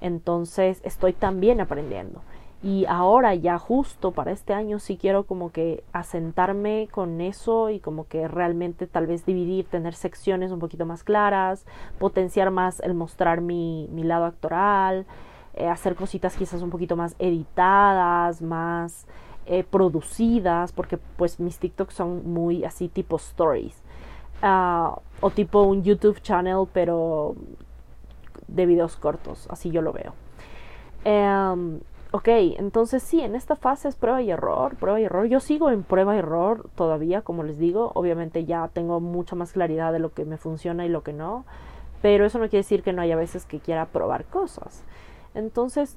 Entonces 0.00 0.80
estoy 0.84 1.12
también 1.12 1.60
aprendiendo. 1.60 2.20
Y 2.62 2.86
ahora 2.86 3.34
ya 3.34 3.58
justo 3.58 4.12
para 4.12 4.30
este 4.30 4.54
año 4.54 4.78
sí 4.78 4.96
quiero 4.96 5.24
como 5.24 5.50
que 5.50 5.82
asentarme 5.92 6.88
con 6.92 7.20
eso 7.20 7.70
y 7.70 7.80
como 7.80 8.06
que 8.06 8.28
realmente 8.28 8.86
tal 8.86 9.08
vez 9.08 9.26
dividir, 9.26 9.66
tener 9.66 9.94
secciones 9.94 10.52
un 10.52 10.60
poquito 10.60 10.86
más 10.86 11.02
claras, 11.02 11.66
potenciar 11.98 12.52
más 12.52 12.78
el 12.80 12.94
mostrar 12.94 13.40
mi, 13.40 13.88
mi 13.90 14.04
lado 14.04 14.26
actoral, 14.26 15.06
eh, 15.54 15.66
hacer 15.66 15.96
cositas 15.96 16.36
quizás 16.36 16.62
un 16.62 16.70
poquito 16.70 16.96
más 16.96 17.16
editadas, 17.18 18.40
más 18.42 19.06
eh, 19.44 19.64
producidas, 19.64 20.70
porque 20.70 20.98
pues 20.98 21.40
mis 21.40 21.58
TikToks 21.58 21.94
son 21.94 22.32
muy 22.32 22.64
así 22.64 22.88
tipo 22.88 23.16
stories. 23.16 23.82
Ah, 24.40 24.98
o 25.20 25.30
tipo 25.30 25.62
un 25.62 25.82
YouTube 25.82 26.20
channel, 26.20 26.68
pero 26.72 27.34
de 28.46 28.66
videos 28.66 28.96
cortos, 28.96 29.48
así 29.50 29.70
yo 29.70 29.82
lo 29.82 29.92
veo. 29.92 30.14
Em, 31.04 31.80
ok, 32.12 32.28
entonces 32.58 33.02
sí, 33.02 33.20
en 33.20 33.34
esta 33.34 33.56
fase 33.56 33.88
es 33.88 33.96
prueba 33.96 34.22
y 34.22 34.30
error, 34.30 34.76
prueba 34.76 35.00
y 35.00 35.04
error. 35.04 35.26
Yo 35.26 35.40
sigo 35.40 35.70
en 35.70 35.82
prueba 35.82 36.14
y 36.14 36.18
error 36.18 36.68
todavía, 36.76 37.22
como 37.22 37.42
les 37.42 37.58
digo. 37.58 37.90
Obviamente 37.94 38.44
ya 38.44 38.68
tengo 38.68 39.00
mucha 39.00 39.34
más 39.34 39.52
claridad 39.52 39.92
de 39.92 39.98
lo 39.98 40.12
que 40.12 40.24
me 40.24 40.36
funciona 40.36 40.84
y 40.86 40.88
lo 40.88 41.02
que 41.02 41.12
no. 41.12 41.44
Pero 42.02 42.26
eso 42.26 42.38
no 42.38 42.48
quiere 42.48 42.58
decir 42.58 42.82
que 42.82 42.92
no 42.92 43.02
haya 43.02 43.16
veces 43.16 43.46
que 43.46 43.60
quiera 43.60 43.86
probar 43.86 44.26
cosas. 44.26 44.84
Entonces, 45.34 45.96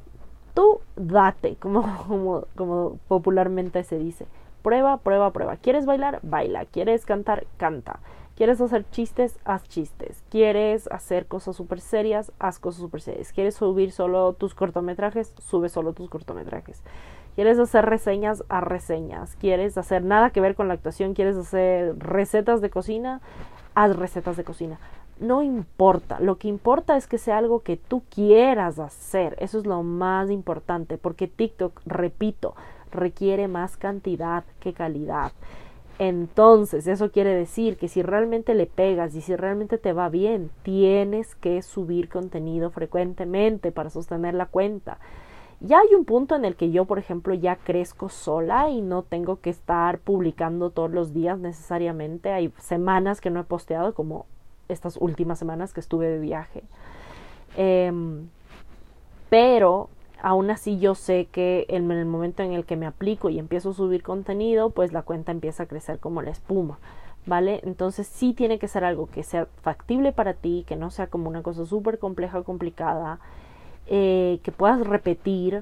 tú 0.54 0.80
date, 0.96 1.56
como, 1.60 1.84
como, 2.08 2.46
como 2.56 2.98
popularmente 3.08 3.84
se 3.84 4.00
dice. 4.00 4.26
Prueba, 4.64 4.98
prueba, 4.98 5.32
prueba. 5.32 5.58
¿Quieres 5.58 5.86
bailar? 5.86 6.20
Baila. 6.24 6.66
¿Quieres 6.66 7.06
cantar? 7.06 7.46
Canta. 7.58 8.00
¿Quieres 8.36 8.60
hacer 8.60 8.86
chistes? 8.92 9.40
Haz 9.46 9.64
chistes. 9.64 10.22
¿Quieres 10.30 10.90
hacer 10.92 11.26
cosas 11.26 11.56
súper 11.56 11.80
serias? 11.80 12.34
Haz 12.38 12.60
cosas 12.60 12.82
súper 12.82 13.00
serias. 13.00 13.32
¿Quieres 13.32 13.56
subir 13.56 13.94
solo 13.94 14.34
tus 14.34 14.54
cortometrajes? 14.54 15.34
Sube 15.40 15.70
solo 15.70 15.94
tus 15.94 16.10
cortometrajes. 16.10 16.82
¿Quieres 17.36 17.58
hacer 17.60 17.86
reseñas? 17.86 18.44
Haz 18.50 18.64
reseñas. 18.64 19.38
¿Quieres 19.38 19.78
hacer 19.78 20.04
nada 20.04 20.32
que 20.32 20.42
ver 20.42 20.56
con 20.56 20.68
la 20.68 20.74
actuación? 20.74 21.14
¿Quieres 21.14 21.38
hacer 21.38 21.98
recetas 21.98 22.60
de 22.60 22.70
cocina? 22.70 23.22
Haz 23.74 23.96
recetas 23.96 24.36
de 24.36 24.44
cocina. 24.44 24.80
No 25.18 25.42
importa. 25.42 26.20
Lo 26.20 26.38
que 26.38 26.50
importa 26.50 26.98
es 26.98 27.08
que 27.08 27.18
sea 27.18 27.38
algo 27.38 27.62
que 27.62 27.78
tú 27.78 28.04
quieras 28.10 28.80
hacer. 28.80 29.38
Eso 29.40 29.60
es 29.60 29.66
lo 29.66 29.82
más 29.82 30.30
importante. 30.30 30.98
Porque 30.98 31.30
TikTok, 31.30 31.80
repito, 31.86 32.54
requiere 32.92 33.48
más 33.48 33.78
cantidad 33.78 34.44
que 34.60 34.74
calidad. 34.74 35.32
Entonces, 35.98 36.88
eso 36.88 37.10
quiere 37.12 37.34
decir 37.34 37.78
que 37.78 37.88
si 37.88 38.02
realmente 38.02 38.54
le 38.54 38.66
pegas 38.66 39.16
y 39.16 39.22
si 39.22 39.36
realmente 39.36 39.78
te 39.78 39.94
va 39.94 40.10
bien, 40.10 40.52
tienes 40.64 41.36
que 41.36 41.62
subir 41.62 42.10
contenido 42.10 42.70
frecuentemente 42.70 43.72
para 43.72 43.90
sostener 43.90 44.34
la 44.34 44.48
cuenta. 44.48 44.98
Ya 45.62 45.80
hay 45.80 45.96
un 45.96 46.04
punto 46.04 46.36
en 46.36 46.44
el 46.44 46.58
que 46.58 46.72
yo, 46.72 46.84
por 46.84 47.00
ejemplo, 47.00 47.34
ya 47.34 47.56
crezco 47.56 48.10
sola 48.10 48.70
y 48.70 48.82
no 48.82 49.04
tengo 49.04 49.40
que 49.40 49.50
estar 49.50 50.00
publicando 50.00 50.70
todos 50.70 50.92
los 50.92 51.14
días 51.14 51.40
necesariamente. 51.40 52.32
Hay 52.32 52.52
semanas 52.60 53.22
que 53.22 53.30
no 53.30 53.40
he 53.40 53.46
posteado, 53.46 53.94
como 53.94 54.26
estas 54.68 54.98
últimas 54.98 55.40
semanas 55.40 55.74
que 55.74 55.80
estuve 55.80 56.08
de 56.10 56.20
viaje. 56.20 56.64
Em, 57.56 58.28
pero 59.30 59.90
aún 60.26 60.50
así 60.50 60.80
yo 60.80 60.96
sé 60.96 61.28
que 61.32 61.68
en 61.70 61.92
el 61.92 62.08
momento 62.08 62.42
en 62.42 62.52
el 62.52 62.66
que 62.66 62.76
me 62.76 62.88
aplico 62.88 63.30
y 63.30 63.38
empiezo 63.38 63.70
a 63.70 63.74
subir 63.76 64.02
contenido, 64.02 64.72
pues 64.72 64.92
la 64.92 65.04
cuenta 65.04 65.32
empieza 65.32 65.64
a 65.64 65.66
crecer 65.68 66.00
como 66.00 66.24
la 66.24 66.32
espuma, 66.32 66.80
¿vale? 67.28 67.62
Entonces 67.64 68.08
sí 68.08 68.34
tiene 68.34 68.58
que 68.58 68.68
ser 68.68 68.84
algo 68.84 69.06
que 69.06 69.22
sea 69.22 69.48
factible 69.62 70.14
para 70.14 70.34
ti, 70.34 70.66
que 70.68 70.78
no 70.78 70.90
sea 70.90 71.06
como 71.06 71.30
una 71.30 71.44
cosa 71.44 71.68
súper 71.68 72.00
compleja 72.00 72.40
o 72.40 72.44
complicada, 72.44 73.20
eh, 73.86 74.40
que 74.42 74.52
puedas 74.52 74.80
repetir 74.88 75.62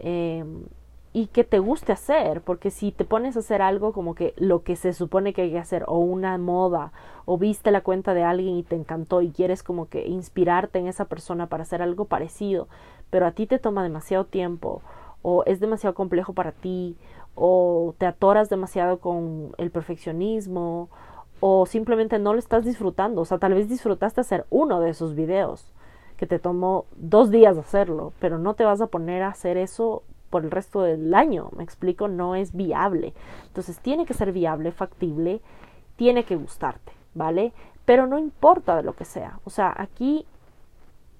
em, 0.00 0.64
y 1.14 1.28
que 1.28 1.44
te 1.44 1.58
guste 1.58 1.92
hacer, 1.92 2.42
porque 2.42 2.70
si 2.70 2.92
te 2.92 3.06
pones 3.06 3.34
a 3.36 3.38
hacer 3.38 3.62
algo 3.62 3.94
como 3.94 4.14
que 4.14 4.34
lo 4.36 4.62
que 4.62 4.76
se 4.76 4.92
supone 4.92 5.32
que 5.32 5.40
hay 5.40 5.52
que 5.52 5.58
hacer, 5.58 5.84
o 5.86 6.00
una 6.00 6.36
moda, 6.36 6.92
o 7.24 7.38
viste 7.38 7.70
la 7.70 7.80
cuenta 7.80 8.12
de 8.12 8.24
alguien 8.24 8.56
y 8.56 8.62
te 8.62 8.76
encantó 8.76 9.22
y 9.22 9.30
quieres 9.30 9.62
como 9.62 9.88
que 9.88 10.06
inspirarte 10.06 10.78
en 10.78 10.86
esa 10.86 11.06
persona 11.06 11.46
para 11.46 11.62
hacer 11.62 11.80
algo 11.80 12.04
parecido, 12.04 12.68
pero 13.10 13.26
a 13.26 13.32
ti 13.32 13.46
te 13.46 13.58
toma 13.58 13.82
demasiado 13.82 14.24
tiempo 14.24 14.82
o 15.22 15.44
es 15.44 15.60
demasiado 15.60 15.94
complejo 15.94 16.32
para 16.32 16.52
ti 16.52 16.96
o 17.34 17.94
te 17.98 18.06
atoras 18.06 18.48
demasiado 18.48 18.98
con 18.98 19.52
el 19.58 19.70
perfeccionismo 19.70 20.88
o 21.40 21.66
simplemente 21.66 22.18
no 22.18 22.32
lo 22.32 22.38
estás 22.38 22.64
disfrutando. 22.64 23.22
O 23.22 23.24
sea, 23.24 23.38
tal 23.38 23.54
vez 23.54 23.68
disfrutaste 23.68 24.20
hacer 24.20 24.46
uno 24.50 24.80
de 24.80 24.90
esos 24.90 25.14
videos 25.14 25.72
que 26.16 26.26
te 26.26 26.38
tomó 26.38 26.86
dos 26.96 27.30
días 27.30 27.58
hacerlo, 27.58 28.12
pero 28.20 28.38
no 28.38 28.54
te 28.54 28.64
vas 28.64 28.80
a 28.80 28.86
poner 28.86 29.22
a 29.22 29.28
hacer 29.28 29.56
eso 29.56 30.02
por 30.30 30.44
el 30.44 30.50
resto 30.50 30.82
del 30.82 31.14
año. 31.14 31.50
Me 31.56 31.62
explico, 31.62 32.08
no 32.08 32.34
es 32.34 32.54
viable. 32.54 33.12
Entonces 33.46 33.78
tiene 33.80 34.06
que 34.06 34.14
ser 34.14 34.32
viable, 34.32 34.72
factible, 34.72 35.40
tiene 35.96 36.24
que 36.24 36.36
gustarte, 36.36 36.92
¿vale? 37.14 37.52
Pero 37.84 38.06
no 38.06 38.18
importa 38.18 38.76
de 38.76 38.82
lo 38.82 38.94
que 38.94 39.04
sea. 39.04 39.40
O 39.44 39.50
sea, 39.50 39.74
aquí 39.76 40.26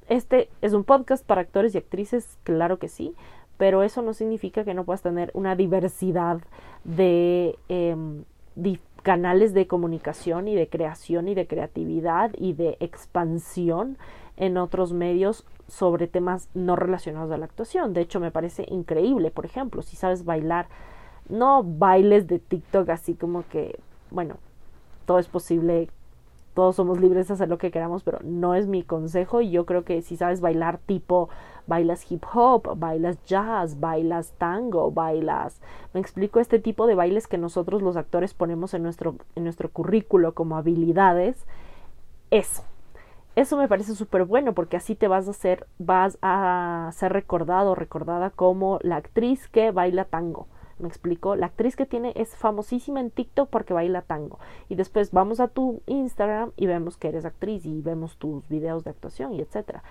este 0.08 0.48
es 0.62 0.72
un 0.72 0.84
podcast 0.84 1.24
para 1.24 1.40
actores 1.40 1.74
y 1.74 1.78
actrices, 1.78 2.38
claro 2.44 2.78
que 2.78 2.88
sí, 2.88 3.14
pero 3.56 3.82
eso 3.82 4.02
no 4.02 4.12
significa 4.12 4.64
que 4.64 4.74
no 4.74 4.84
puedas 4.84 5.02
tener 5.02 5.30
una 5.34 5.56
diversidad 5.56 6.40
de, 6.84 7.58
em, 7.68 8.24
canales 9.02 9.54
de 9.54 9.66
comunicación 9.66 10.48
y 10.48 10.54
de 10.54 10.68
creación 10.68 11.28
y 11.28 11.34
de 11.34 11.46
creatividad 11.46 12.32
y 12.36 12.54
de 12.54 12.76
expansión 12.80 13.98
en 14.36 14.56
otros 14.56 14.92
medios 14.92 15.46
sobre 15.68 16.06
temas 16.06 16.48
no 16.54 16.76
relacionados 16.76 17.30
a 17.30 17.36
la 17.36 17.44
actuación. 17.44 17.92
De 17.92 18.00
hecho, 18.00 18.20
me 18.20 18.30
parece 18.30 18.66
increíble, 18.68 19.30
por 19.30 19.44
ejemplo, 19.44 19.82
si 19.82 19.96
sabes 19.96 20.24
bailar, 20.24 20.66
no 21.28 21.62
bailes 21.62 22.26
de 22.26 22.38
TikTok 22.38 22.88
así 22.90 23.14
como 23.14 23.44
que, 23.48 23.78
bueno, 24.10 24.36
todo 25.06 25.18
es 25.18 25.28
posible 25.28 25.88
todos 26.56 26.74
somos 26.74 26.98
libres 26.98 27.28
de 27.28 27.34
hacer 27.34 27.50
lo 27.50 27.58
que 27.58 27.70
queramos, 27.70 28.02
pero 28.02 28.18
no 28.24 28.54
es 28.54 28.66
mi 28.66 28.82
consejo. 28.82 29.42
Y 29.42 29.50
yo 29.50 29.66
creo 29.66 29.84
que 29.84 30.00
si 30.00 30.16
sabes 30.16 30.40
bailar 30.40 30.78
tipo, 30.78 31.28
bailas 31.66 32.10
hip 32.10 32.24
hop, 32.32 32.78
bailas 32.78 33.22
jazz, 33.26 33.78
bailas 33.78 34.32
tango, 34.38 34.90
bailas, 34.90 35.60
me 35.92 36.00
explico 36.00 36.40
este 36.40 36.58
tipo 36.58 36.86
de 36.86 36.94
bailes 36.94 37.26
que 37.28 37.36
nosotros 37.36 37.82
los 37.82 37.98
actores 37.98 38.32
ponemos 38.32 38.72
en 38.72 38.82
nuestro, 38.82 39.16
en 39.34 39.44
nuestro 39.44 39.68
currículo 39.68 40.32
como 40.32 40.56
habilidades, 40.56 41.44
eso. 42.30 42.64
Eso 43.34 43.58
me 43.58 43.68
parece 43.68 43.94
súper 43.94 44.24
bueno 44.24 44.54
porque 44.54 44.78
así 44.78 44.94
te 44.94 45.08
vas 45.08 45.28
a 45.28 45.32
hacer, 45.32 45.66
vas 45.78 46.16
a 46.22 46.88
ser 46.94 47.12
recordado, 47.12 47.74
recordada 47.74 48.30
como 48.30 48.78
la 48.80 48.96
actriz 48.96 49.46
que 49.48 49.72
baila 49.72 50.06
tango 50.06 50.46
me 50.78 50.88
explico, 50.88 51.36
la 51.36 51.46
actriz 51.46 51.74
que 51.76 51.86
tiene 51.86 52.12
es 52.16 52.36
famosísima 52.36 53.00
en 53.00 53.10
TikTok 53.10 53.48
porque 53.48 53.72
baila 53.72 54.02
tango. 54.02 54.38
Y 54.68 54.74
después 54.74 55.10
vamos 55.12 55.40
a 55.40 55.48
tu 55.48 55.82
Instagram 55.86 56.52
y 56.56 56.66
vemos 56.66 56.96
que 56.96 57.08
eres 57.08 57.24
actriz 57.24 57.64
y 57.64 57.80
vemos 57.80 58.16
tus 58.16 58.48
videos 58.48 58.84
de 58.84 58.90
actuación 58.90 59.32
y 59.32 59.40
etcétera. 59.40 59.82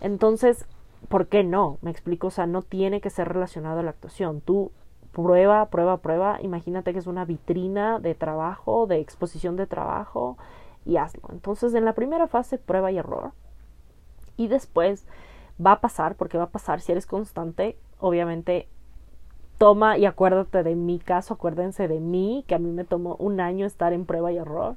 Entonces, 0.00 0.66
¿por 1.08 1.28
qué 1.28 1.44
no? 1.44 1.78
Me 1.80 1.90
explico, 1.90 2.26
o 2.28 2.30
sea, 2.30 2.46
no 2.46 2.62
tiene 2.62 3.00
que 3.00 3.10
ser 3.10 3.28
relacionado 3.28 3.80
a 3.80 3.82
la 3.82 3.90
actuación. 3.90 4.40
Tú 4.40 4.72
prueba, 5.12 5.66
prueba, 5.66 5.98
prueba. 5.98 6.38
Imagínate 6.42 6.92
que 6.92 6.98
es 6.98 7.06
una 7.06 7.24
vitrina 7.24 8.00
de 8.00 8.14
trabajo, 8.14 8.86
de 8.86 8.98
exposición 8.98 9.56
de 9.56 9.66
trabajo 9.66 10.36
y 10.84 10.96
hazlo. 10.96 11.22
Entonces, 11.30 11.72
en 11.74 11.84
la 11.84 11.94
primera 11.94 12.26
fase, 12.26 12.58
prueba 12.58 12.90
y 12.90 12.98
error. 12.98 13.32
Y 14.36 14.48
después 14.48 15.06
va 15.64 15.72
a 15.72 15.80
pasar, 15.80 16.16
porque 16.16 16.36
va 16.36 16.44
a 16.44 16.50
pasar 16.50 16.80
si 16.80 16.92
eres 16.92 17.06
constante, 17.06 17.78
obviamente 17.98 18.68
toma 19.58 19.98
y 19.98 20.06
acuérdate 20.06 20.62
de 20.62 20.74
mi 20.74 20.98
caso, 20.98 21.34
acuérdense 21.34 21.88
de 21.88 22.00
mí, 22.00 22.44
que 22.46 22.54
a 22.54 22.58
mí 22.58 22.70
me 22.70 22.84
tomó 22.84 23.16
un 23.16 23.40
año 23.40 23.66
estar 23.66 23.92
en 23.92 24.06
prueba 24.06 24.32
y 24.32 24.36
error. 24.38 24.76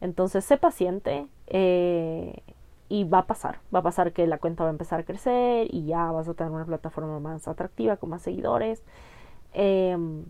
Entonces, 0.00 0.44
sé 0.44 0.56
paciente 0.56 1.26
eh, 1.46 2.42
y 2.88 3.04
va 3.04 3.18
a 3.18 3.26
pasar. 3.26 3.60
Va 3.74 3.78
a 3.80 3.82
pasar 3.82 4.12
que 4.12 4.26
la 4.26 4.38
cuenta 4.38 4.64
va 4.64 4.70
a 4.70 4.72
empezar 4.72 5.00
a 5.00 5.04
crecer 5.04 5.68
y 5.72 5.86
ya 5.86 6.10
vas 6.10 6.28
a 6.28 6.34
tener 6.34 6.52
una 6.52 6.66
plataforma 6.66 7.20
más 7.20 7.48
atractiva, 7.48 7.96
con 7.96 8.10
más 8.10 8.22
seguidores. 8.22 8.82
Em, 9.54 10.24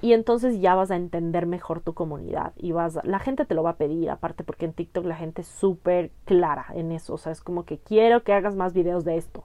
y 0.00 0.14
entonces 0.14 0.60
ya 0.60 0.74
vas 0.74 0.90
a 0.90 0.96
entender 0.96 1.46
mejor 1.46 1.80
tu 1.80 1.94
comunidad 1.94 2.52
y 2.56 2.72
vas 2.72 2.98
la 3.04 3.18
gente 3.18 3.44
te 3.44 3.54
lo 3.54 3.62
va 3.62 3.70
a 3.70 3.76
pedir 3.76 4.10
aparte 4.10 4.42
porque 4.42 4.64
en 4.64 4.72
TikTok 4.72 5.04
la 5.04 5.16
gente 5.16 5.42
es 5.42 5.48
súper 5.48 6.10
clara 6.24 6.66
en 6.74 6.92
eso 6.92 7.14
o 7.14 7.18
sea 7.18 7.30
es 7.30 7.40
como 7.42 7.64
que 7.64 7.78
quiero 7.78 8.22
que 8.24 8.32
hagas 8.32 8.56
más 8.56 8.72
videos 8.72 9.04
de 9.04 9.16
esto 9.16 9.44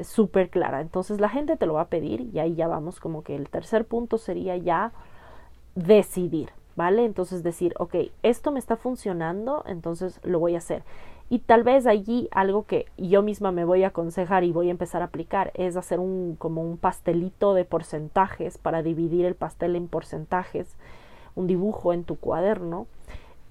súper 0.00 0.50
clara. 0.50 0.80
Entonces 0.80 1.20
la 1.20 1.28
gente 1.28 1.56
te 1.56 1.66
lo 1.66 1.74
va 1.74 1.82
a 1.82 1.88
pedir 1.88 2.28
y 2.32 2.38
ahí 2.38 2.54
ya 2.54 2.68
vamos 2.68 3.00
como 3.00 3.22
que 3.22 3.36
el 3.36 3.48
tercer 3.48 3.84
punto 3.84 4.18
sería 4.18 4.56
ya 4.56 4.92
decidir, 5.74 6.50
¿vale? 6.76 7.04
Entonces 7.04 7.42
decir, 7.42 7.74
ok, 7.78 7.96
esto 8.22 8.52
me 8.52 8.58
está 8.58 8.76
funcionando, 8.76 9.64
entonces 9.66 10.20
lo 10.22 10.38
voy 10.38 10.54
a 10.54 10.58
hacer. 10.58 10.82
Y 11.30 11.38
tal 11.38 11.62
vez 11.62 11.86
allí 11.86 12.28
algo 12.30 12.66
que 12.66 12.86
yo 12.98 13.22
misma 13.22 13.52
me 13.52 13.64
voy 13.64 13.84
a 13.84 13.88
aconsejar 13.88 14.44
y 14.44 14.52
voy 14.52 14.68
a 14.68 14.72
empezar 14.72 15.00
a 15.00 15.06
aplicar 15.06 15.50
es 15.54 15.76
hacer 15.76 15.98
un 15.98 16.36
como 16.38 16.62
un 16.62 16.76
pastelito 16.76 17.54
de 17.54 17.64
porcentajes 17.64 18.58
para 18.58 18.82
dividir 18.82 19.24
el 19.24 19.34
pastel 19.34 19.74
en 19.76 19.88
porcentajes, 19.88 20.76
un 21.34 21.46
dibujo 21.46 21.94
en 21.94 22.04
tu 22.04 22.16
cuaderno. 22.16 22.86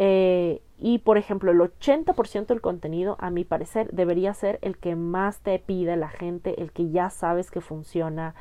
Eh, 0.04 0.64
y 0.80 0.98
por 0.98 1.20
ejemplo, 1.20 1.52
el 1.52 1.60
80% 1.60 2.48
del 2.48 2.60
contenido, 2.60 3.18
a 3.20 3.30
mi 3.30 3.46
parecer, 3.46 3.92
debería 3.92 4.34
ser 4.34 4.58
el 4.64 4.80
que 4.80 4.96
más 4.96 5.42
te 5.42 5.60
pide 5.60 5.96
la 5.96 6.10
gente, 6.10 6.60
el 6.60 6.72
que 6.72 6.90
ya 6.90 7.12
sabes 7.12 7.52
que 7.52 7.62
funciona, 7.62 8.34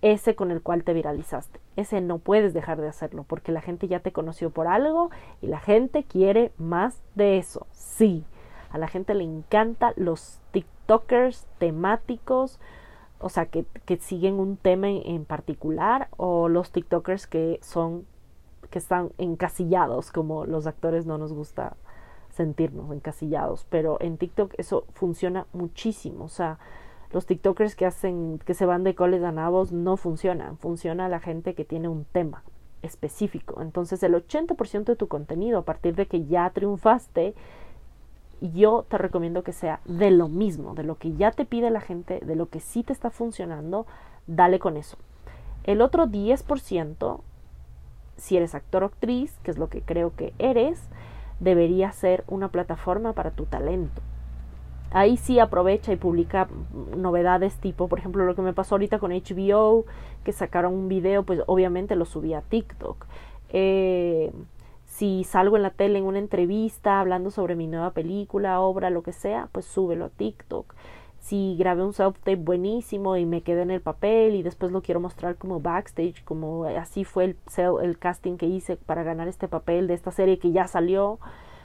ese 0.00 0.34
con 0.34 0.50
el 0.50 0.62
cual 0.62 0.84
te 0.84 0.94
viralizaste. 0.94 1.60
Ese 1.76 2.00
no 2.00 2.16
puedes 2.16 2.54
dejar 2.54 2.80
de 2.80 2.88
hacerlo 2.88 3.26
porque 3.28 3.52
la 3.52 3.60
gente 3.60 3.88
ya 3.88 4.00
te 4.00 4.10
conoció 4.10 4.48
por 4.48 4.68
algo 4.68 5.10
y 5.42 5.48
la 5.48 5.60
gente 5.60 6.04
quiere 6.04 6.50
más 6.56 7.02
de 7.14 7.36
eso. 7.36 7.66
Sí, 7.72 8.24
a 8.70 8.78
la 8.78 8.88
gente 8.88 9.12
le 9.12 9.24
encanta 9.24 9.92
los 9.96 10.40
TikTokers 10.52 11.46
temáticos, 11.58 12.58
o 13.18 13.28
sea, 13.28 13.44
que, 13.44 13.66
que 13.84 13.98
siguen 13.98 14.40
un 14.40 14.56
tema 14.56 14.88
en 14.88 15.26
particular 15.26 16.08
o 16.16 16.48
los 16.48 16.72
TikTokers 16.72 17.26
que 17.26 17.58
son 17.60 18.06
que 18.72 18.80
están 18.80 19.12
encasillados, 19.18 20.10
como 20.10 20.44
los 20.46 20.66
actores 20.66 21.06
no 21.06 21.18
nos 21.18 21.32
gusta 21.32 21.76
sentirnos 22.30 22.90
encasillados, 22.90 23.66
pero 23.70 23.98
en 24.00 24.16
TikTok 24.16 24.54
eso 24.58 24.86
funciona 24.94 25.46
muchísimo, 25.52 26.24
o 26.24 26.28
sea, 26.28 26.58
los 27.12 27.26
TikTokers 27.26 27.76
que 27.76 27.84
hacen, 27.86 28.40
que 28.44 28.54
se 28.54 28.66
van 28.66 28.84
de 28.84 28.94
coles 28.94 29.22
a 29.22 29.32
nabos 29.32 29.70
no 29.70 29.98
funcionan, 29.98 30.56
funciona 30.56 31.10
la 31.10 31.20
gente 31.20 31.54
que 31.54 31.66
tiene 31.66 31.88
un 31.88 32.06
tema 32.06 32.42
específico. 32.80 33.60
Entonces 33.60 34.02
el 34.02 34.14
80% 34.14 34.84
de 34.84 34.96
tu 34.96 35.08
contenido 35.08 35.58
a 35.58 35.64
partir 35.64 35.94
de 35.94 36.06
que 36.06 36.24
ya 36.24 36.48
triunfaste, 36.48 37.34
yo 38.40 38.86
te 38.88 38.96
recomiendo 38.96 39.42
que 39.42 39.52
sea 39.52 39.80
de 39.84 40.10
lo 40.10 40.28
mismo, 40.28 40.74
de 40.74 40.84
lo 40.84 40.96
que 40.96 41.12
ya 41.12 41.30
te 41.32 41.44
pide 41.44 41.70
la 41.70 41.82
gente, 41.82 42.20
de 42.20 42.34
lo 42.34 42.48
que 42.48 42.60
sí 42.60 42.82
te 42.82 42.94
está 42.94 43.10
funcionando, 43.10 43.86
dale 44.26 44.58
con 44.58 44.78
eso. 44.78 44.96
El 45.64 45.82
otro 45.82 46.06
10%, 46.06 47.20
si 48.16 48.36
eres 48.36 48.54
actor 48.54 48.82
o 48.82 48.86
actriz, 48.86 49.38
que 49.42 49.50
es 49.50 49.58
lo 49.58 49.68
que 49.68 49.82
creo 49.82 50.14
que 50.14 50.32
eres, 50.38 50.88
debería 51.40 51.92
ser 51.92 52.24
una 52.28 52.48
plataforma 52.48 53.12
para 53.12 53.30
tu 53.30 53.46
talento 53.46 54.02
ahí 54.92 55.16
sí 55.16 55.38
aprovecha 55.38 55.92
y 55.92 55.96
publica 55.96 56.48
novedades 56.96 57.56
tipo, 57.56 57.88
por 57.88 57.98
ejemplo, 57.98 58.24
lo 58.24 58.34
que 58.34 58.42
me 58.42 58.52
pasó 58.52 58.74
ahorita 58.74 58.98
con 58.98 59.10
HBO, 59.10 59.86
que 60.24 60.32
sacaron 60.32 60.74
un 60.74 60.88
video, 60.88 61.24
pues 61.24 61.40
obviamente 61.46 61.96
lo 61.96 62.04
subí 62.04 62.34
a 62.34 62.42
TikTok. 62.42 63.06
Eh, 63.50 64.32
si 64.86 65.24
salgo 65.24 65.56
en 65.56 65.62
la 65.62 65.70
tele 65.70 65.98
en 65.98 66.04
una 66.04 66.18
entrevista 66.18 67.00
hablando 67.00 67.30
sobre 67.30 67.56
mi 67.56 67.66
nueva 67.66 67.92
película, 67.92 68.60
obra, 68.60 68.90
lo 68.90 69.02
que 69.02 69.12
sea, 69.12 69.48
pues 69.52 69.64
súbelo 69.64 70.06
a 70.06 70.10
TikTok. 70.10 70.74
Si 71.22 71.54
grabé 71.56 71.84
un 71.84 71.92
self-tape 71.92 72.34
buenísimo 72.34 73.16
y 73.16 73.26
me 73.26 73.42
quedé 73.42 73.62
en 73.62 73.70
el 73.70 73.80
papel 73.80 74.34
y 74.34 74.42
después 74.42 74.72
lo 74.72 74.82
quiero 74.82 74.98
mostrar 74.98 75.36
como 75.36 75.60
backstage, 75.60 76.24
como 76.24 76.64
así 76.64 77.04
fue 77.04 77.24
el, 77.24 77.36
el 77.80 77.96
casting 77.96 78.36
que 78.36 78.46
hice 78.46 78.76
para 78.76 79.04
ganar 79.04 79.28
este 79.28 79.46
papel 79.46 79.86
de 79.86 79.94
esta 79.94 80.10
serie 80.10 80.40
que 80.40 80.50
ya 80.50 80.66
salió, 80.66 81.20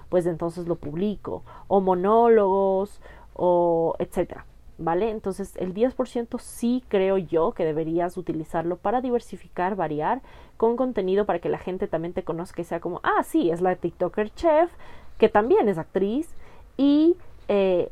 pues 0.10 0.28
entonces 0.28 0.68
lo 0.68 0.76
publico. 0.76 1.42
O 1.68 1.82
monólogos, 1.82 3.02
o 3.34 3.96
etcétera. 3.98 4.46
¿Vale? 4.78 5.10
Entonces 5.10 5.56
el 5.58 5.74
10% 5.74 6.38
sí 6.38 6.84
creo 6.88 7.18
yo 7.18 7.54
que 7.54 7.66
deberías 7.66 8.16
utilizarlo 8.16 8.78
para 8.78 9.02
diversificar, 9.02 9.76
variar 9.76 10.22
con 10.56 10.78
contenido 10.78 11.26
para 11.26 11.40
que 11.40 11.50
la 11.50 11.58
gente 11.58 11.88
también 11.88 12.14
te 12.14 12.22
conozca 12.22 12.62
y 12.62 12.66
sea 12.66 12.80
como, 12.80 13.00
ah, 13.02 13.24
sí, 13.24 13.50
es 13.50 13.62
la 13.62 13.76
TikToker 13.76 14.32
chef, 14.36 14.70
que 15.18 15.30
también 15.30 15.68
es 15.68 15.80
actriz 15.80 16.30
y 16.78 17.18
eh, 17.48 17.90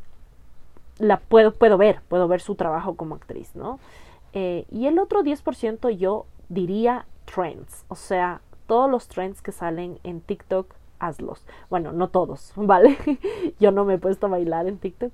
la 1.00 1.18
puedo, 1.18 1.54
puedo 1.54 1.78
ver, 1.78 2.02
puedo 2.08 2.28
ver 2.28 2.42
su 2.42 2.56
trabajo 2.56 2.96
como 2.96 3.16
actriz, 3.16 3.56
¿no? 3.56 3.80
Eh, 4.34 4.66
y 4.72 4.88
el 4.88 5.00
otro 5.00 5.24
10% 5.24 5.90
yo 5.92 6.26
diría 6.50 7.06
trends, 7.26 7.86
o 7.88 7.96
sea, 7.96 8.42
todos 8.68 8.90
los 8.90 9.08
trends 9.08 9.42
que 9.42 9.52
salen 9.52 10.00
en 10.04 10.22
TikTok, 10.22 10.74
hazlos. 11.00 11.46
Bueno, 11.70 11.92
no 11.92 12.10
todos, 12.10 12.54
¿vale? 12.56 12.98
yo 13.60 13.72
no 13.72 13.86
me 13.86 13.96
he 13.96 13.98
puesto 13.98 14.28
a 14.28 14.30
bailar 14.30 14.68
en 14.68 14.78
TikTok, 14.78 15.14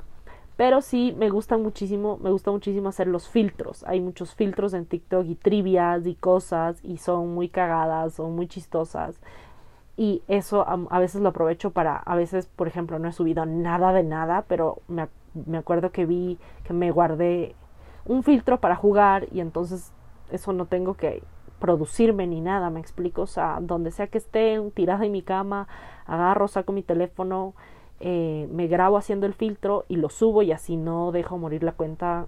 pero 0.57 0.81
sí 0.81 1.15
me 1.17 1.29
gusta 1.29 1.57
muchísimo, 1.57 2.19
me 2.21 2.29
gusta 2.29 2.51
muchísimo 2.51 2.89
hacer 2.89 3.07
los 3.07 3.27
filtros. 3.27 3.83
Hay 3.87 3.99
muchos 3.99 4.35
filtros 4.35 4.73
en 4.73 4.85
TikTok 4.85 5.25
y 5.25 5.35
trivias 5.35 6.05
y 6.05 6.15
cosas 6.15 6.79
y 6.83 6.97
son 6.97 7.33
muy 7.33 7.49
cagadas, 7.49 8.13
son 8.13 8.35
muy 8.35 8.47
chistosas. 8.47 9.19
Y 9.97 10.23
eso 10.27 10.65
a, 10.67 10.99
veces 10.99 11.21
lo 11.21 11.29
aprovecho 11.29 11.71
para, 11.71 11.97
a 11.97 12.15
veces, 12.15 12.47
por 12.47 12.67
ejemplo, 12.67 12.97
no 12.97 13.09
he 13.09 13.11
subido 13.11 13.45
nada 13.45 13.93
de 13.93 14.03
nada, 14.03 14.45
pero 14.47 14.79
me, 14.87 15.07
me 15.33 15.57
acuerdo 15.57 15.91
que 15.91 16.05
vi 16.05 16.37
que 16.63 16.73
me 16.73 16.91
guardé 16.91 17.55
un 18.05 18.23
filtro 18.23 18.59
para 18.59 18.75
jugar 18.75 19.27
y 19.31 19.39
entonces 19.39 19.91
eso 20.31 20.53
no 20.53 20.65
tengo 20.65 20.95
que 20.95 21.23
producirme 21.59 22.25
ni 22.25 22.41
nada, 22.41 22.69
me 22.69 22.79
explico, 22.79 23.23
o 23.23 23.27
sea, 23.27 23.59
donde 23.61 23.91
sea 23.91 24.07
que 24.07 24.17
esté 24.17 24.59
tirada 24.73 25.05
en 25.05 25.11
mi 25.11 25.21
cama, 25.21 25.67
agarro, 26.07 26.47
saco 26.47 26.71
mi 26.71 26.81
teléfono 26.81 27.53
eh, 28.03 28.47
me 28.51 28.65
grabo 28.65 28.97
haciendo 28.97 29.27
el 29.27 29.35
filtro 29.35 29.85
y 29.87 29.97
lo 29.97 30.09
subo 30.09 30.41
y 30.41 30.51
así 30.51 30.75
no 30.75 31.11
dejo 31.11 31.37
morir 31.37 31.61
la 31.61 31.73
cuenta 31.73 32.25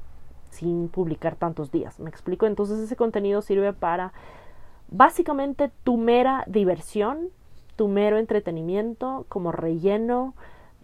sin 0.51 0.87
publicar 0.87 1.35
tantos 1.35 1.71
días. 1.71 1.99
¿Me 1.99 2.11
explico? 2.11 2.45
Entonces 2.45 2.77
ese 2.79 2.95
contenido 2.95 3.41
sirve 3.41 3.73
para 3.73 4.13
básicamente 4.89 5.71
tu 5.83 5.97
mera 5.97 6.43
diversión, 6.45 7.29
tu 7.75 7.87
mero 7.87 8.19
entretenimiento, 8.19 9.25
como 9.29 9.51
relleno 9.51 10.35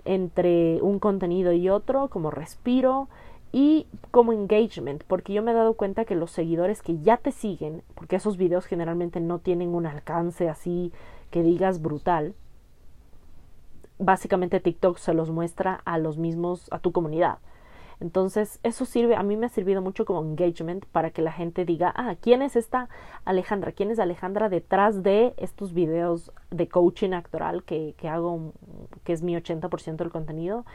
entre 0.05 0.81
un 0.81 0.99
contenido 0.99 1.51
y 1.53 1.69
otro, 1.69 2.09
como 2.09 2.31
respiro 2.31 3.07
y 3.51 3.87
como 4.11 4.33
engagement, 4.33 5.03
porque 5.05 5.33
yo 5.33 5.41
me 5.41 5.51
he 5.51 5.55
dado 5.55 5.73
cuenta 5.73 6.05
que 6.05 6.15
los 6.15 6.31
seguidores 6.31 6.81
que 6.81 6.99
ya 6.99 7.17
te 7.17 7.31
siguen, 7.31 7.83
porque 7.95 8.15
esos 8.15 8.37
videos 8.37 8.65
generalmente 8.65 9.19
no 9.19 9.39
tienen 9.39 9.73
un 9.73 9.85
alcance 9.85 10.49
así 10.49 10.91
que 11.31 11.43
digas 11.43 11.81
brutal, 11.81 12.35
básicamente 13.97 14.59
TikTok 14.59 14.97
se 14.97 15.13
los 15.13 15.29
muestra 15.29 15.81
a 15.85 15.97
los 15.97 16.17
mismos, 16.17 16.67
a 16.71 16.79
tu 16.79 16.91
comunidad. 16.91 17.39
Entonces, 17.99 18.59
eso 18.63 18.85
sirve, 18.85 19.15
a 19.15 19.23
mí 19.23 19.35
me 19.35 19.47
ha 19.47 19.49
servido 19.49 19.81
mucho 19.81 20.05
como 20.05 20.21
engagement 20.21 20.85
para 20.85 21.11
que 21.11 21.21
la 21.21 21.31
gente 21.31 21.65
diga, 21.65 21.93
ah, 21.95 22.15
¿quién 22.21 22.41
es 22.41 22.55
esta 22.55 22.89
Alejandra? 23.25 23.73
¿Quién 23.73 23.91
es 23.91 23.99
Alejandra 23.99 24.49
detrás 24.49 25.03
de 25.03 25.33
estos 25.37 25.73
videos 25.73 26.31
de 26.49 26.67
coaching 26.67 27.11
actoral 27.11 27.63
que, 27.63 27.95
que 27.97 28.07
hago, 28.07 28.53
que 29.03 29.13
es 29.13 29.21
mi 29.21 29.35
80% 29.35 29.97
del 29.97 30.11
contenido? 30.11 30.65